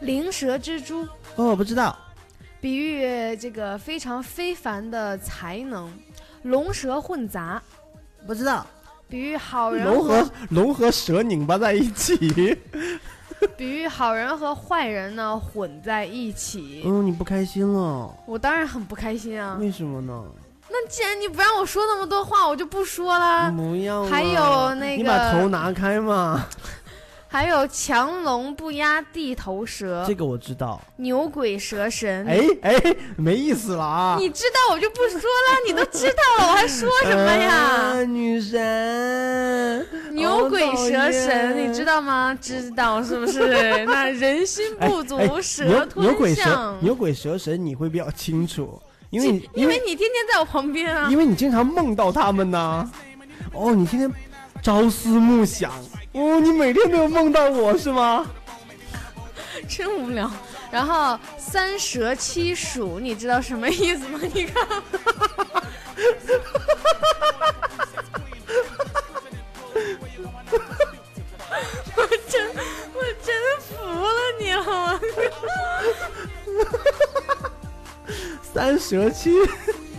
[0.00, 1.96] 灵蛇蜘蛛哦我不知道
[2.60, 5.92] 比喻这个非常非凡的才能。
[6.42, 7.62] 龙蛇混杂，
[8.26, 8.66] 不知道。
[9.08, 12.56] 比喻好人龙和龙和蛇拧巴在一起。
[13.56, 16.82] 比喻好人和坏人呢混在一起。
[16.84, 18.12] 嗯，你不开心了？
[18.26, 19.56] 我当然很不开心啊。
[19.60, 20.24] 为什么呢？
[20.70, 23.50] 那既然你不让我说那么多话，我就不说了。
[23.52, 24.04] 不要。
[24.06, 26.46] 还有那个，你把头拿开嘛。
[27.30, 30.80] 还有强龙不压地头蛇，这个我知道。
[30.96, 34.16] 牛鬼蛇神，哎哎，没意思了啊！
[34.18, 38.02] 你知道我就不说了，你都知道了，我还说什么呀？
[38.02, 42.36] 女神，牛鬼蛇神，你知道吗？
[42.40, 43.84] 知道是不是？
[43.84, 46.06] 那人心不足蛇吞象。
[46.06, 52.90] 牛鬼蛇，牛鬼蛇神，你会比较清楚，因为你因为你天天在我旁边啊，因为你经常梦到他们呢。
[53.52, 54.12] 哦，你天天
[54.68, 55.72] 朝思暮想。
[56.12, 58.26] 哦，你每天都有梦到我是吗？
[59.66, 60.30] 真无聊。
[60.70, 64.20] 然后三蛇七鼠，你知道什么意思吗？
[64.34, 64.68] 你看，
[71.96, 72.46] 我真
[72.92, 75.00] 我真服了你了。
[78.52, 79.32] 三蛇七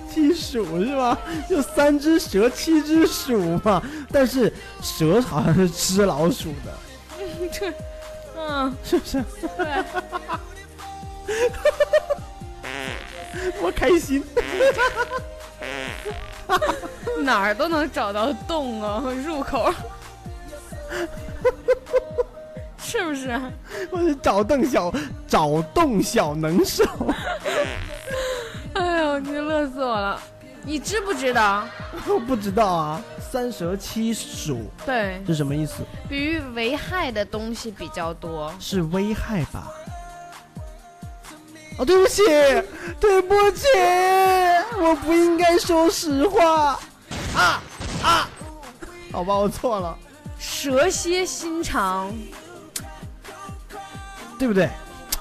[0.09, 1.17] 七鼠是吧？
[1.49, 3.81] 就三只蛇七只鼠嘛。
[4.11, 4.51] 但是
[4.81, 6.73] 蛇好像是吃老鼠的，
[7.59, 7.73] 对，
[8.37, 9.23] 嗯，是不是？
[9.57, 9.83] 对，
[13.61, 14.23] 我开心，
[17.21, 19.71] 哪儿都能找到洞啊，入口，
[22.81, 23.39] 是不是？
[23.91, 24.91] 我是找洞小
[25.27, 26.83] 找洞小能手，
[28.75, 30.19] 哎呦，你乐死我了！
[30.63, 31.67] 你知不知道？
[32.07, 33.01] 我不知道啊。
[33.31, 35.83] 三蛇七鼠，对，是什么意思？
[36.09, 39.71] 比喻危害的东西比较多，是危害吧？
[41.77, 42.23] 哦，对不起，
[42.99, 43.67] 对不起，
[44.81, 46.79] 我不应该说实话。
[47.35, 47.61] 啊
[48.03, 48.29] 啊！
[49.11, 49.97] 好吧，我错了。
[50.39, 52.11] 蛇蝎心肠，
[54.39, 54.69] 对不对？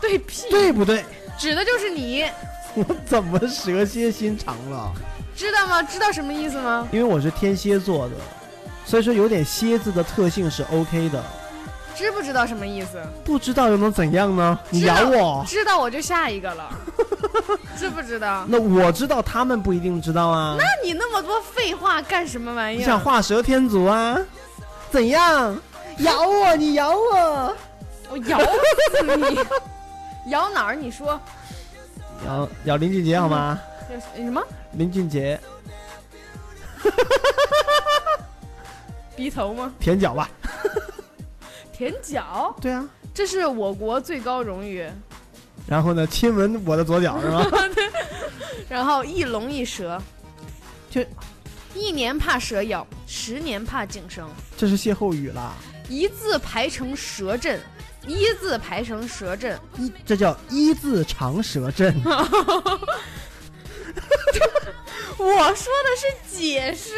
[0.01, 0.49] 对屁？
[0.51, 1.05] 对不对？
[1.39, 2.25] 指的就是你。
[2.89, 4.93] 我怎么蛇蝎心肠了？
[5.35, 5.83] 知道吗？
[5.83, 6.87] 知道什么意思吗？
[6.93, 8.15] 因为我是天蝎座的，
[8.85, 11.23] 所以说有点蝎子的特性是 OK 的。
[11.95, 13.01] 知不知道什么意思？
[13.25, 14.59] 不知道又能怎样呢？
[14.71, 15.45] 你咬我？
[15.47, 16.71] 知道我就下一个了。
[17.77, 18.45] 知不知道？
[18.49, 20.57] 那我知道，他们不一定知道啊。
[20.59, 22.79] 那你那么多废话干什么玩意儿？
[22.79, 24.17] 你想画蛇添足啊？
[24.91, 25.57] 怎样？
[25.99, 26.55] 咬我？
[26.57, 27.57] 你咬我？
[28.11, 29.39] 我咬死你！
[30.31, 30.75] 咬哪儿？
[30.75, 31.21] 你说？
[32.27, 33.59] 咬咬林俊杰好吗？
[34.17, 34.43] 什么？
[34.73, 35.39] 林俊杰，
[39.17, 39.73] 鼻头吗？
[39.81, 40.29] 舔脚吧，
[41.73, 42.55] 舔脚？
[42.61, 44.89] 对啊，这是我国最高荣誉。
[45.67, 47.45] 然后呢，亲吻我的左脚是吗？
[47.75, 47.85] 对。
[48.69, 50.01] 然后一龙一蛇，
[50.91, 51.03] 就
[51.75, 54.29] 一年怕蛇咬，十年怕井绳。
[54.57, 55.55] 这是歇后语啦。
[55.89, 57.59] 一字排成蛇阵，
[58.09, 61.95] 一字排成蛇阵，一这叫一字长蛇阵。
[65.19, 66.95] 我说的是解释，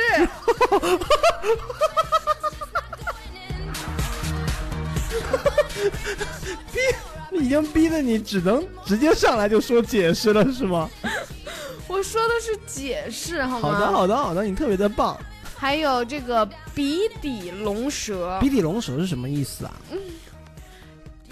[6.73, 6.79] 逼
[7.39, 10.89] 已经逼得你只能直接上来就说解释了是吗？
[11.89, 13.71] 我说的是解释，好吗？
[13.71, 15.19] 好的，好的，好的，你特别的棒。
[15.57, 19.73] 还有这个鼻底龙蛇，鼻底龙蛇是什么意思啊？
[19.91, 19.99] 嗯。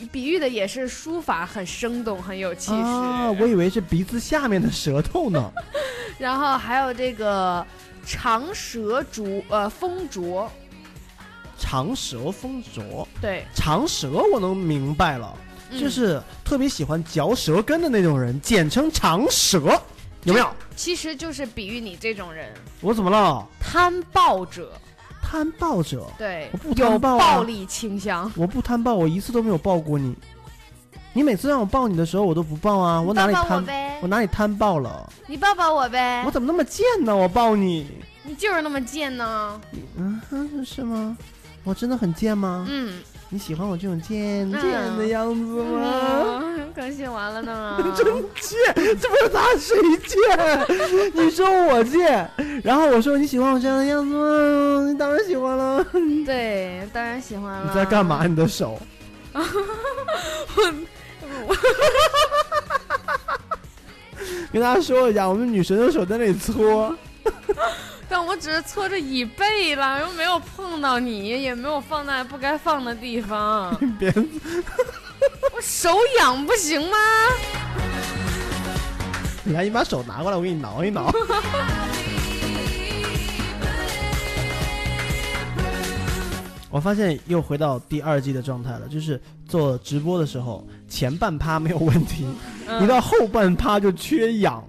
[0.07, 2.83] 比喻的也是书法很生动，很有气势。
[2.83, 5.53] 啊，我以为是鼻子下面的舌头呢。
[6.19, 7.65] 然后还有这个
[8.05, 10.51] 长舌竹，呃，风啄。
[11.59, 13.07] 长舌风啄。
[13.21, 15.37] 对，长舌我能明白了，
[15.73, 19.81] 就是特别喜欢嚼舌根的那种人，简称长舌，
[20.23, 20.49] 有没有？
[20.77, 22.55] 其实就是比喻你这种人。
[22.81, 23.47] 我怎么了？
[23.61, 24.73] 贪暴者。
[25.31, 28.33] 贪暴者，对，我不贪暴啊，暴力倾向。
[28.35, 30.15] 我不贪暴，我一次都没有抱过你。
[31.13, 33.63] 你每次让我抱你的时候，我都不抱啊，我哪里贪？
[34.01, 35.07] 我哪里贪暴了？
[35.27, 36.23] 你抱抱我呗。
[36.25, 37.15] 我怎么那么贱呢？
[37.15, 37.87] 我抱你。
[38.23, 39.61] 你就是那么贱呢。
[39.97, 41.15] 嗯，是吗？
[41.63, 42.65] 我真的很贱吗？
[42.67, 43.03] 嗯。
[43.31, 44.63] 你喜欢我这种贱贱
[44.97, 46.43] 的样子吗？
[46.75, 47.77] 更新完了呢！
[47.95, 48.07] 真
[48.41, 49.77] 贱，这不是他谁
[50.07, 50.19] 贱？
[51.13, 52.31] 你说我贱，
[52.65, 54.87] 然后我说你喜欢我这样的样子吗？
[54.91, 55.85] 你当然喜欢了。
[56.25, 57.65] 对，当然喜欢了。
[57.69, 58.27] 你在干嘛？
[58.27, 58.81] 你的手？
[59.35, 59.45] 我
[64.51, 66.97] 跟大家说一下，我们女神的手在那里搓。
[68.09, 73.77] 但我只是搓着椅背了，又没有碰到你，也没有放在不该放的地方。
[73.99, 74.11] 别，
[75.55, 76.97] 我手痒不行吗？
[79.47, 81.13] 来，你把手拿过来，我给你挠一挠。
[86.71, 89.19] 我发现又回到第二季的状态了，就是
[89.49, 92.27] 做直播的时候，前半趴没有问题，
[92.67, 94.63] 嗯一到后半趴就缺氧。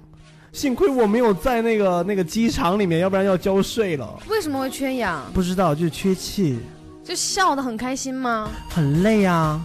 [0.52, 4.20] 幸亏我没有在那个那个机场里面，要不然要交税了。
[4.28, 5.24] 为什么会缺氧？
[5.34, 6.58] 不知道，就是缺气，
[7.04, 8.50] 就笑得很开心吗？
[8.70, 9.64] 很累啊。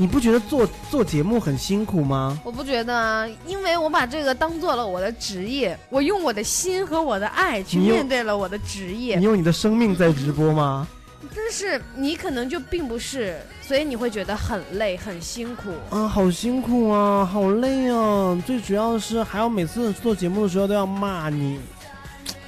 [0.00, 2.38] 你不觉得做做节目很辛苦吗？
[2.44, 9.24] 我不觉得啊，因为我把这个当做了我的职业，我用我的心和我的爱去面对了我的职业你。
[9.24, 10.86] 用你的生命在直播吗？
[11.34, 15.72] 但是你可能就并不是，所以你会觉得很累、很辛苦。
[15.90, 18.40] 啊，好辛苦啊，好累啊！
[18.46, 21.58] 最主要是还要每次做节目的时候都要骂你，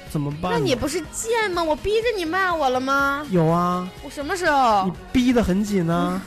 [0.09, 0.53] 怎么办？
[0.53, 1.61] 那你不是贱吗？
[1.61, 3.25] 我逼着你骂我了吗？
[3.29, 4.93] 有啊，我什么时候你？
[5.11, 6.21] 逼得很紧啊。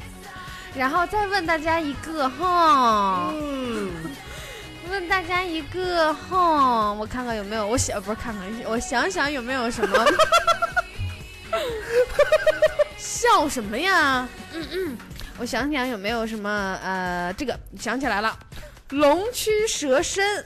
[0.76, 3.90] 然后再问大家一个哈，嗯，
[4.90, 9.96] 问大家一个哈，我看看有没有，我想不是看看，我想想有没有什么。
[12.96, 14.28] 笑什么呀？
[14.52, 14.98] 嗯嗯，
[15.38, 18.38] 我想想有没有什么呃，这个想起来了，
[18.90, 20.44] 龙驱蛇身，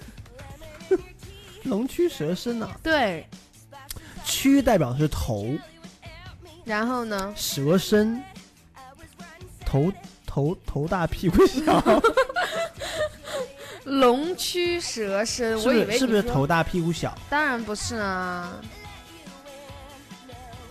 [1.65, 3.27] 龙驱蛇身啊，对，
[4.25, 5.57] 驱代表的是头，
[6.65, 8.23] 然后呢，蛇身，
[9.65, 9.93] 头
[10.27, 11.83] 头头大屁股小，
[13.85, 17.17] 龙驱蛇身，我以为是是不是头大屁股小？
[17.31, 18.53] 当然不是啊，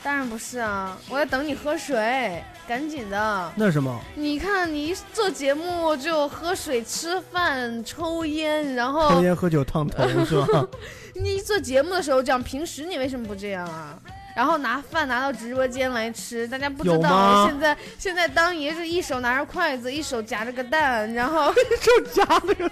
[0.03, 0.97] 当然不是啊！
[1.09, 3.51] 我在等你喝水，赶紧的。
[3.55, 3.97] 那是什么？
[4.15, 10.67] 你看，你一做节目就喝水、吃饭、抽烟，然后抽烟喝酒烫头是吧？
[11.15, 13.97] 你一做节目的时候这样，平时你为什么不这样啊？
[14.35, 22.69] 然后拿饭拿到直播间来吃，大家不知道现在现在当爷是一手拿着筷子，一手夹着个蛋，然后 手夹着个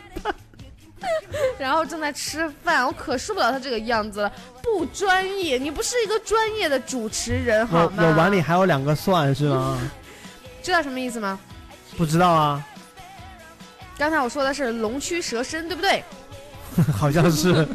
[1.57, 4.31] 然后正在吃饭，我可受不了他这个样子了，
[4.61, 8.03] 不专业，你不是一个专业的主持人好吗？
[8.03, 9.79] 我我碗里还有两个蒜是吗？
[10.63, 11.39] 知道什么意思吗？
[11.97, 12.65] 不知道啊，
[13.97, 16.03] 刚才我说的是龙驱蛇身，对不对？
[16.97, 17.67] 好像是。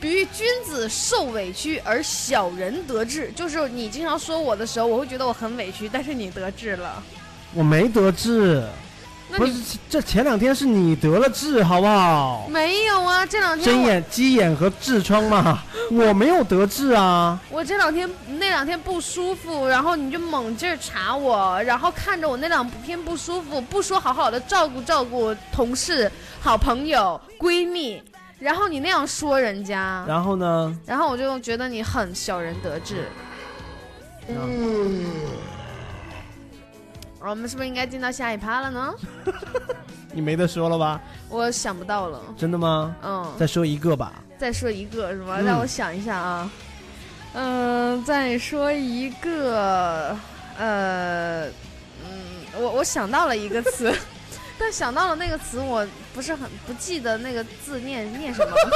[0.00, 7.00] 比喻君子受委屈而小人得志，就是你经常说我的时候，我会觉得我很委屈，但是你得志了。
[7.54, 8.64] 我没得志，
[9.36, 12.46] 不是这前两天是你得了痔，好不好？
[12.48, 13.24] 没有啊？
[13.24, 17.38] 这两天我针眼、鸡眼和痔疮嘛，我没有得痔啊。
[17.50, 18.08] 我这两天
[18.38, 26.10] 那两天不舒服，然后你就猛劲儿查我，然后看着我那两天不舒服，不说好好的照顾照顾同事、
[26.40, 28.02] 好朋友、闺蜜，
[28.38, 30.78] 然后你那样说人家，然后呢？
[30.86, 33.08] 然后我就觉得你很小人得志。
[34.28, 35.04] 嗯，
[37.24, 38.94] 我们是不是应该进到下一趴了呢？
[40.12, 41.00] 你没得说了吧？
[41.28, 42.94] 我想不到了，真的吗？
[43.02, 44.12] 嗯，再说一个吧。
[44.38, 45.36] 再说一个是吗？
[45.38, 46.50] 嗯让我想一下啊，
[47.34, 50.16] 嗯、再说一个，
[50.58, 51.46] 呃，
[52.04, 53.94] 嗯，我我想到了一个词，
[54.58, 58.54] 但想到了那个词，我不是很不记得那个字念念什么。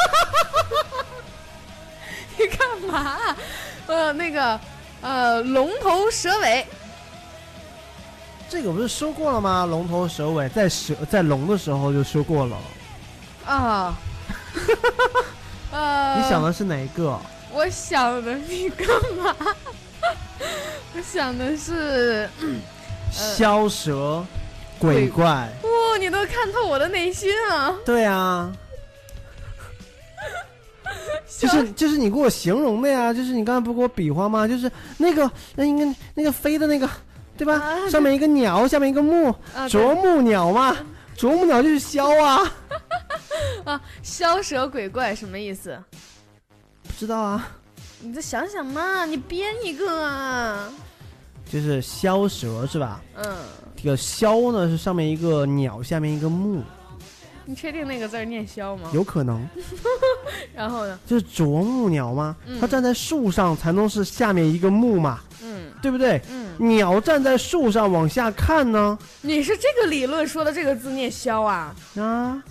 [2.39, 3.17] 你干嘛？
[3.87, 4.59] 呃，那个，
[5.01, 6.67] 呃，龙头蛇尾，
[8.49, 9.67] 这个不是说过了吗？
[9.67, 12.57] 龙头蛇尾，在蛇在龙的时候就说过了。
[13.45, 13.97] 啊，
[15.73, 17.19] 呃，你想的是哪一个？
[17.53, 18.87] 我想的你干
[19.17, 19.35] 嘛？
[20.95, 22.29] 我想的是，
[23.13, 24.25] 枭蛇、
[24.79, 25.25] 鬼怪。
[25.63, 27.75] 哇、你都看透我的内心啊！
[27.85, 28.53] 对啊，
[31.39, 34.47] 就是就是你给我形容的呀，就是你刚才不给我比划吗？
[34.47, 36.89] 就是那个那应该那个飞的那个，
[37.37, 37.55] 对吧？
[37.55, 40.77] 啊上面一个鸟，下面一个木，啊，啄木鸟嘛，
[41.17, 42.53] 啄木鸟就是枭啊。
[43.65, 45.79] 啊，枭蛇鬼怪什么意思？
[46.83, 47.49] 不知道啊，
[48.01, 50.73] 你再想想嘛，你编一个啊。
[51.49, 53.01] 就是枭蛇是吧？
[53.17, 53.37] 嗯，
[53.77, 56.63] 这个枭呢是上面一个鸟，下面一个木，
[57.45, 58.91] 你确定那个字念枭吗？
[58.93, 59.49] 有可能
[60.53, 60.99] 然后呢？
[61.07, 62.35] 就是啄木鸟吗。
[62.47, 66.21] 嗯它站在树上才能是下面一个木嘛，嗯对不对？
[66.31, 71.75] 嗯，鸟站在树上往下看呢，你是这个理论说的这个字念枭啊？
[71.97, 72.43] 啊，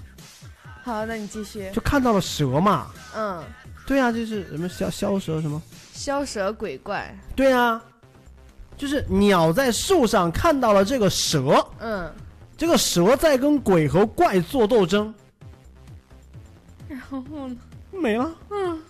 [0.83, 1.69] 好，那你继续。
[1.73, 2.87] 就看到了蛇嘛。
[3.15, 3.43] 嗯，
[3.85, 5.61] 对啊，就是什么枭枭蛇什么？
[5.95, 7.17] 枭蛇鬼怪。
[7.35, 7.81] 对啊，
[8.77, 12.11] 就是鸟在树上看到了这个蛇，嗯，
[12.57, 15.13] 这个蛇在跟鬼和怪做斗争，
[16.87, 17.55] 然后呢？
[17.91, 18.29] 没了。
[18.49, 18.81] 嗯，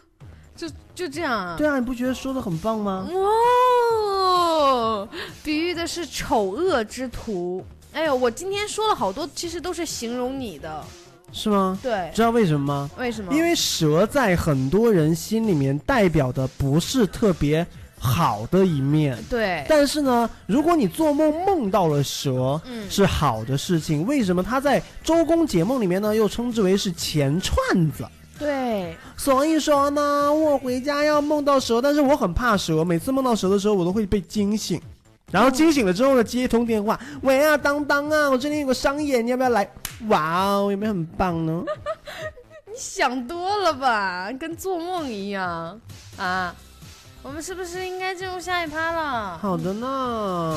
[0.95, 1.55] 就就这样啊。
[1.57, 3.07] 对啊，你不觉得说的很棒吗？
[3.11, 5.07] 哦，
[5.43, 7.63] 比喻的是丑恶之徒。
[7.91, 10.83] 哎呦，我今天说了好多，其实都是形容你的。
[11.31, 11.77] 是吗？
[11.83, 12.89] 对，知道为什么吗？
[12.97, 13.33] 为什么？
[13.33, 17.65] 因为蛇在很多人心里面代表的不是特别
[17.99, 19.17] 好的一面。
[19.29, 24.05] 对，但是呢，如果你做梦梦到了蛇，嗯是好的事情。
[24.05, 24.41] 为什么？
[24.41, 28.05] 它在周公解梦里面呢，又称之为是钱串子。
[28.37, 34.81] 对，所以说呢，我回家要梦到蛇，但是我很怕蛇，每次梦到蛇的时候，我都会被惊醒。
[35.31, 39.69] 然后惊醒了之后呢，接一通电话，喂啊，当当啊，我这里有个商演，你要不要来？
[40.07, 41.63] 哇哦，有没有很棒呢？
[42.67, 45.79] 你想多了吧，跟做梦一样
[46.17, 46.53] 啊。
[47.23, 49.37] 我们是不是应该进入下一趴了？
[49.41, 50.55] 好的呢。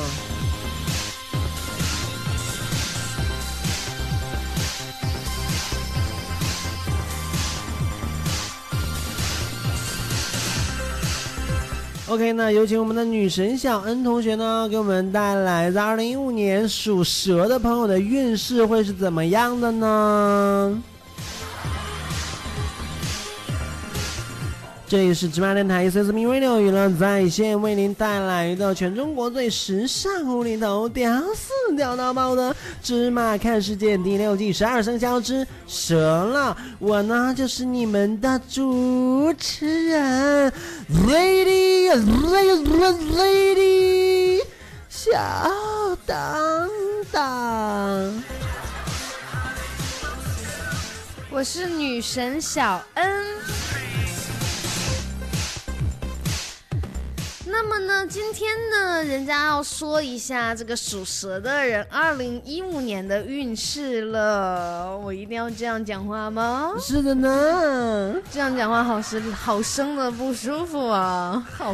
[12.09, 20.83] OK，那有请我们的女神小恩同学呢，给我们带来在二零一五年属蛇的朋友的运势会是怎么样的呢？
[24.89, 36.57] 这里是芝麻电台 C S M Radio 娱乐在线为您带来的全中国最时尚、无厘头、屌丝屌到爆的《芝麻看世界》第六季十二生肖之蛇了。
[36.79, 40.51] 我呢就是你们的主持人
[41.05, 42.63] ，Lady Lady
[43.15, 44.41] Lady
[44.89, 45.11] 小
[46.07, 46.67] 当
[47.11, 48.23] 当。
[51.29, 53.58] 我是女神小恩。
[57.51, 64.95] 那么呢，今天呢，人家要说一下这个属蛇的人二零一五年的运势了。
[64.97, 66.73] 我一定要这样讲话吗？
[66.79, 71.73] 是的呢，这样讲话好是好生的不舒服啊，好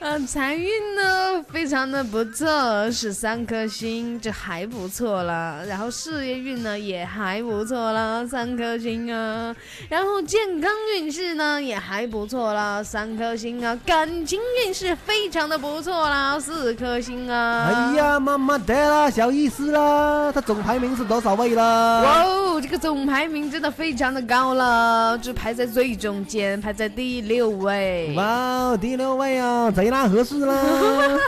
[0.00, 0.10] 生。
[0.10, 5.60] 嗯，财运呢非常的不错，是三颗星，这还不错啦。
[5.68, 9.54] 然后事业运呢也还不错啦，三颗星啊。
[9.88, 13.78] 然后健康运势呢也还不错啦，三颗星啊。
[13.84, 17.68] 感情运势非常的不错啦，四颗星啊。
[17.70, 22.02] 哎呀，妈妈的啦，小意思啦，他总排名是多少位啦？
[22.02, 28.14] 哇哦，这个总排名真的非常的高了，就排在最中间，排在第六位。
[28.16, 31.20] 哇哦，第六位啊，那合适啦。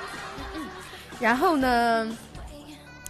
[1.20, 2.08] 然后呢，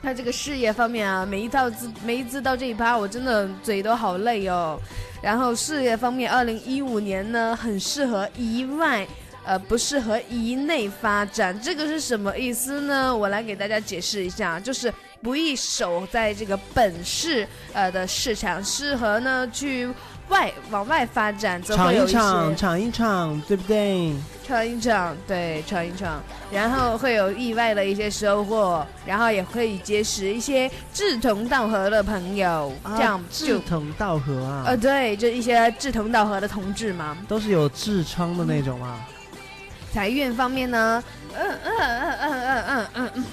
[0.03, 4.79] 他这个事业方面啊，每一到字每一次到这一趴，我真的嘴都好累哦。
[5.23, 9.07] 然后事业方面，二零一五年呢，很适合一外。
[9.49, 13.17] 呃，不适合一内发展，这个是什么意思呢？
[13.17, 14.93] 我来给大家解释一下，就是
[15.23, 19.89] 不宜守在这个本市呃的市场，适合呢去
[20.29, 24.13] 外往外发展，则闯会有一些一场，闯一场，对不对？
[24.47, 26.23] 闯一场，对，闯一场，
[26.53, 37.17] 然后会有意外的一些收获，然后也可以结识一些志同道合的朋友，这样啊志同道合啊，呃，对，就一些志同道合的同志嘛。
[37.27, 39.01] 都是有痔疮的那种啊。
[39.93, 41.03] 财运方面呢，
[41.35, 43.25] 嗯嗯嗯嗯嗯嗯嗯嗯，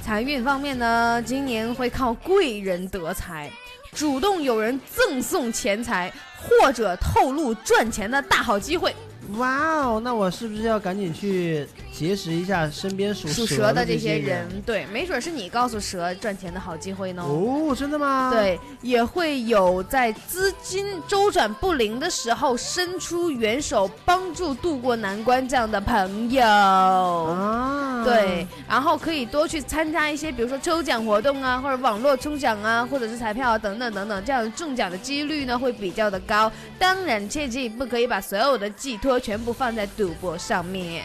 [0.00, 3.50] 财运方面呢，今年会靠贵人得财，
[3.92, 6.12] 主动有人赠送钱财，
[6.42, 8.94] 或者透露赚钱的大好机会。
[9.36, 11.66] 哇哦，那我是不是要赶紧去
[12.00, 17.22] 结识一下身边属属蛇蛇的这些人，对，没准是你告诉蛇赚钱的好机会呢。
[17.22, 26.42] 哦，真的吗？，对，也会有在资金周转不灵的时候伸出援手，帮助渡过难关这样的朋友。
[26.42, 36.50] 啊，对，然后可以多去参加一些，比如说抽奖活动啊，或者网络抽奖啊，或者是彩票啊等等等等，这样中奖的几率呢会比较的高。
[36.78, 41.02] 当然，切记不可以把所有的寄托全部放在赌博上面。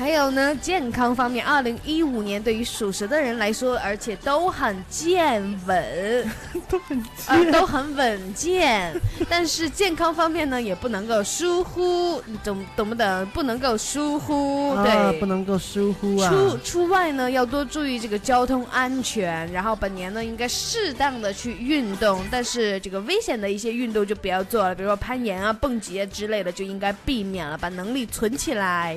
[0.00, 6.32] 还有呢，健康方面，二零一五年对于属蛇的人来说，而且都很健稳，
[6.70, 8.98] 都很呃，都很稳健。
[9.28, 13.26] 但是健康方面呢，也不能够疏忽，你懂懂不懂？
[13.34, 16.30] 不能够疏忽，啊，对，不能够疏忽啊。
[16.30, 19.52] 出出外呢，要多注意这个交通安全。
[19.52, 28.96] 然后本年呢，应该适当的去运动，但是这个危险的一些运动就不要做了，比如说攀岩啊、蹦极啊之类的，就应该避免了，把能力存起来。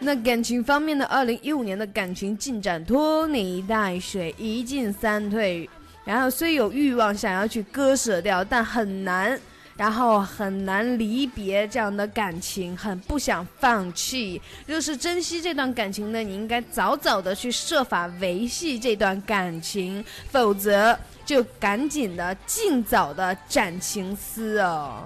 [0.00, 1.04] 那感情方面呢？
[1.06, 5.68] 二零一五年的感情进展拖泥带水，一进三退。
[6.04, 9.38] 然后虽有欲望想要去割舍掉，但很难。
[9.76, 14.38] 然后很难离别这样的感情，很不想放弃。
[14.66, 25.02] 若是珍惜这段感情呢，你应该早早的去设法维系这段感情，否则就赶紧的、尽早的斩情丝哦。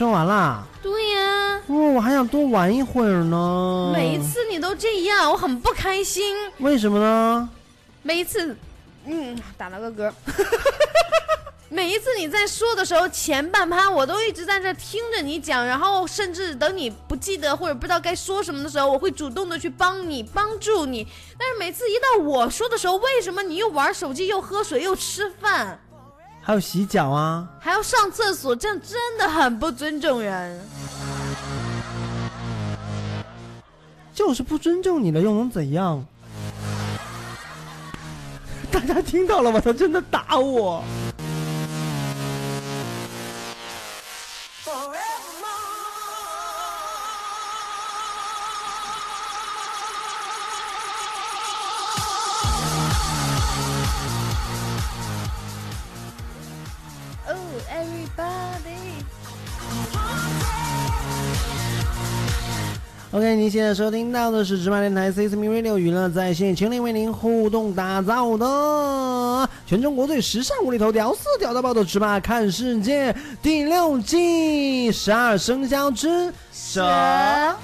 [0.00, 0.64] 说完啦？
[0.82, 3.92] 对呀，哦，我还想多玩一会儿呢。
[3.92, 6.34] 每一次你都这样，我很不开心。
[6.60, 7.46] 为什么呢？
[8.02, 8.56] 每一次，
[9.04, 10.10] 嗯，打了个嗝。
[11.68, 21.06] 每一次你在说的时候，前半趴我都一直在这听着你讲，然后甚至等你不记得或者不知道该说什么的时候，我会主动的去帮你帮助你。
[21.38, 25.78] 但是每次一到我说的时候，为什么你又玩手机又喝水又吃饭？
[26.50, 30.60] 还有洗脚啊，还要上厕所，这样真的很不尊重人。
[34.12, 36.04] 就是不尊重你了，又能怎样？
[38.68, 39.60] 大家听到了吗？
[39.64, 40.82] 他真的打我。
[63.20, 77.54] OK，您现在收听到的是芝麻电台 C C M Radio 娱乐在线，全力为您互动打造的全中国最时尚、无厘头、屌丝、屌到爆的芝麻看世界第六季十二生肖之蛇。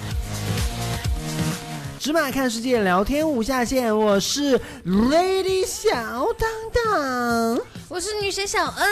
[1.98, 5.90] 芝麻看世界聊天无下限，我是 Lady 小
[6.38, 6.50] 当
[6.84, 8.86] 当，我是女神小恩。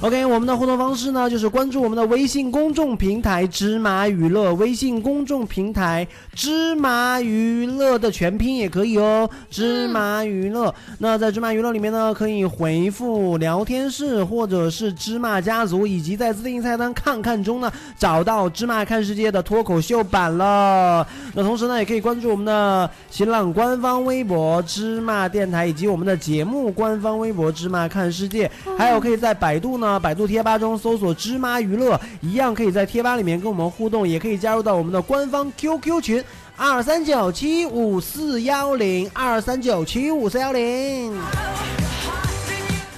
[0.00, 10.74] OK，我们的互动方式呢，就是关注我们的微信公众平台“芝麻娱乐”，微信公众平台“芝麻娱乐”的全拼也可以哦，“芝麻娱乐”。
[10.98, 21.06] 那在“芝麻娱乐”里面呢，可以回复聊天室或者是“芝麻家族”，以及在自定义菜单看看中呢，找到“芝麻看世界”的脱口秀版了。
[21.32, 30.00] 那同时呢，也可以关注我们的新浪官方微博“芝麻电台”，以及我们的节目官方微博“芝麻看世界”，还有可以在百度呢。
[30.00, 36.24] 百度贴吧中搜索“芝麻娱乐”，一样可以在贴吧里面跟我们互动，也可以加入到我们的官方 QQ 群
[36.56, 41.12] 二三九七五四幺零二三九七五四幺零。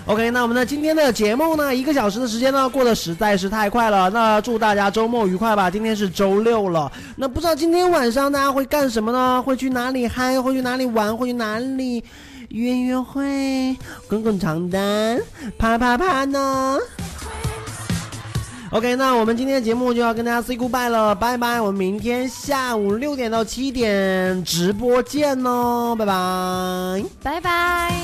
[0.07, 4.09] OK，那我们的今天的节目呢，一个小时的时间呢，过得实在是太快了。
[4.11, 5.69] 那祝大家周末愉快吧！
[5.69, 9.43] 今天是周六了，那不知道今天晚上大家会干什么呢？
[9.45, 10.41] 会去哪里嗨？
[10.41, 11.17] 会去哪里玩？
[11.17, 12.05] 会去哪里？
[12.51, 13.77] 约约会，
[14.09, 15.21] 滚滚床单，
[15.59, 16.79] 啪啪啪呢
[18.71, 21.61] ？OK，那我们今天的节目就要跟大家 say goodbye 了，拜拜！
[21.61, 27.95] 我们明天下午六点到七点直播见哦，拜拜，拜拜。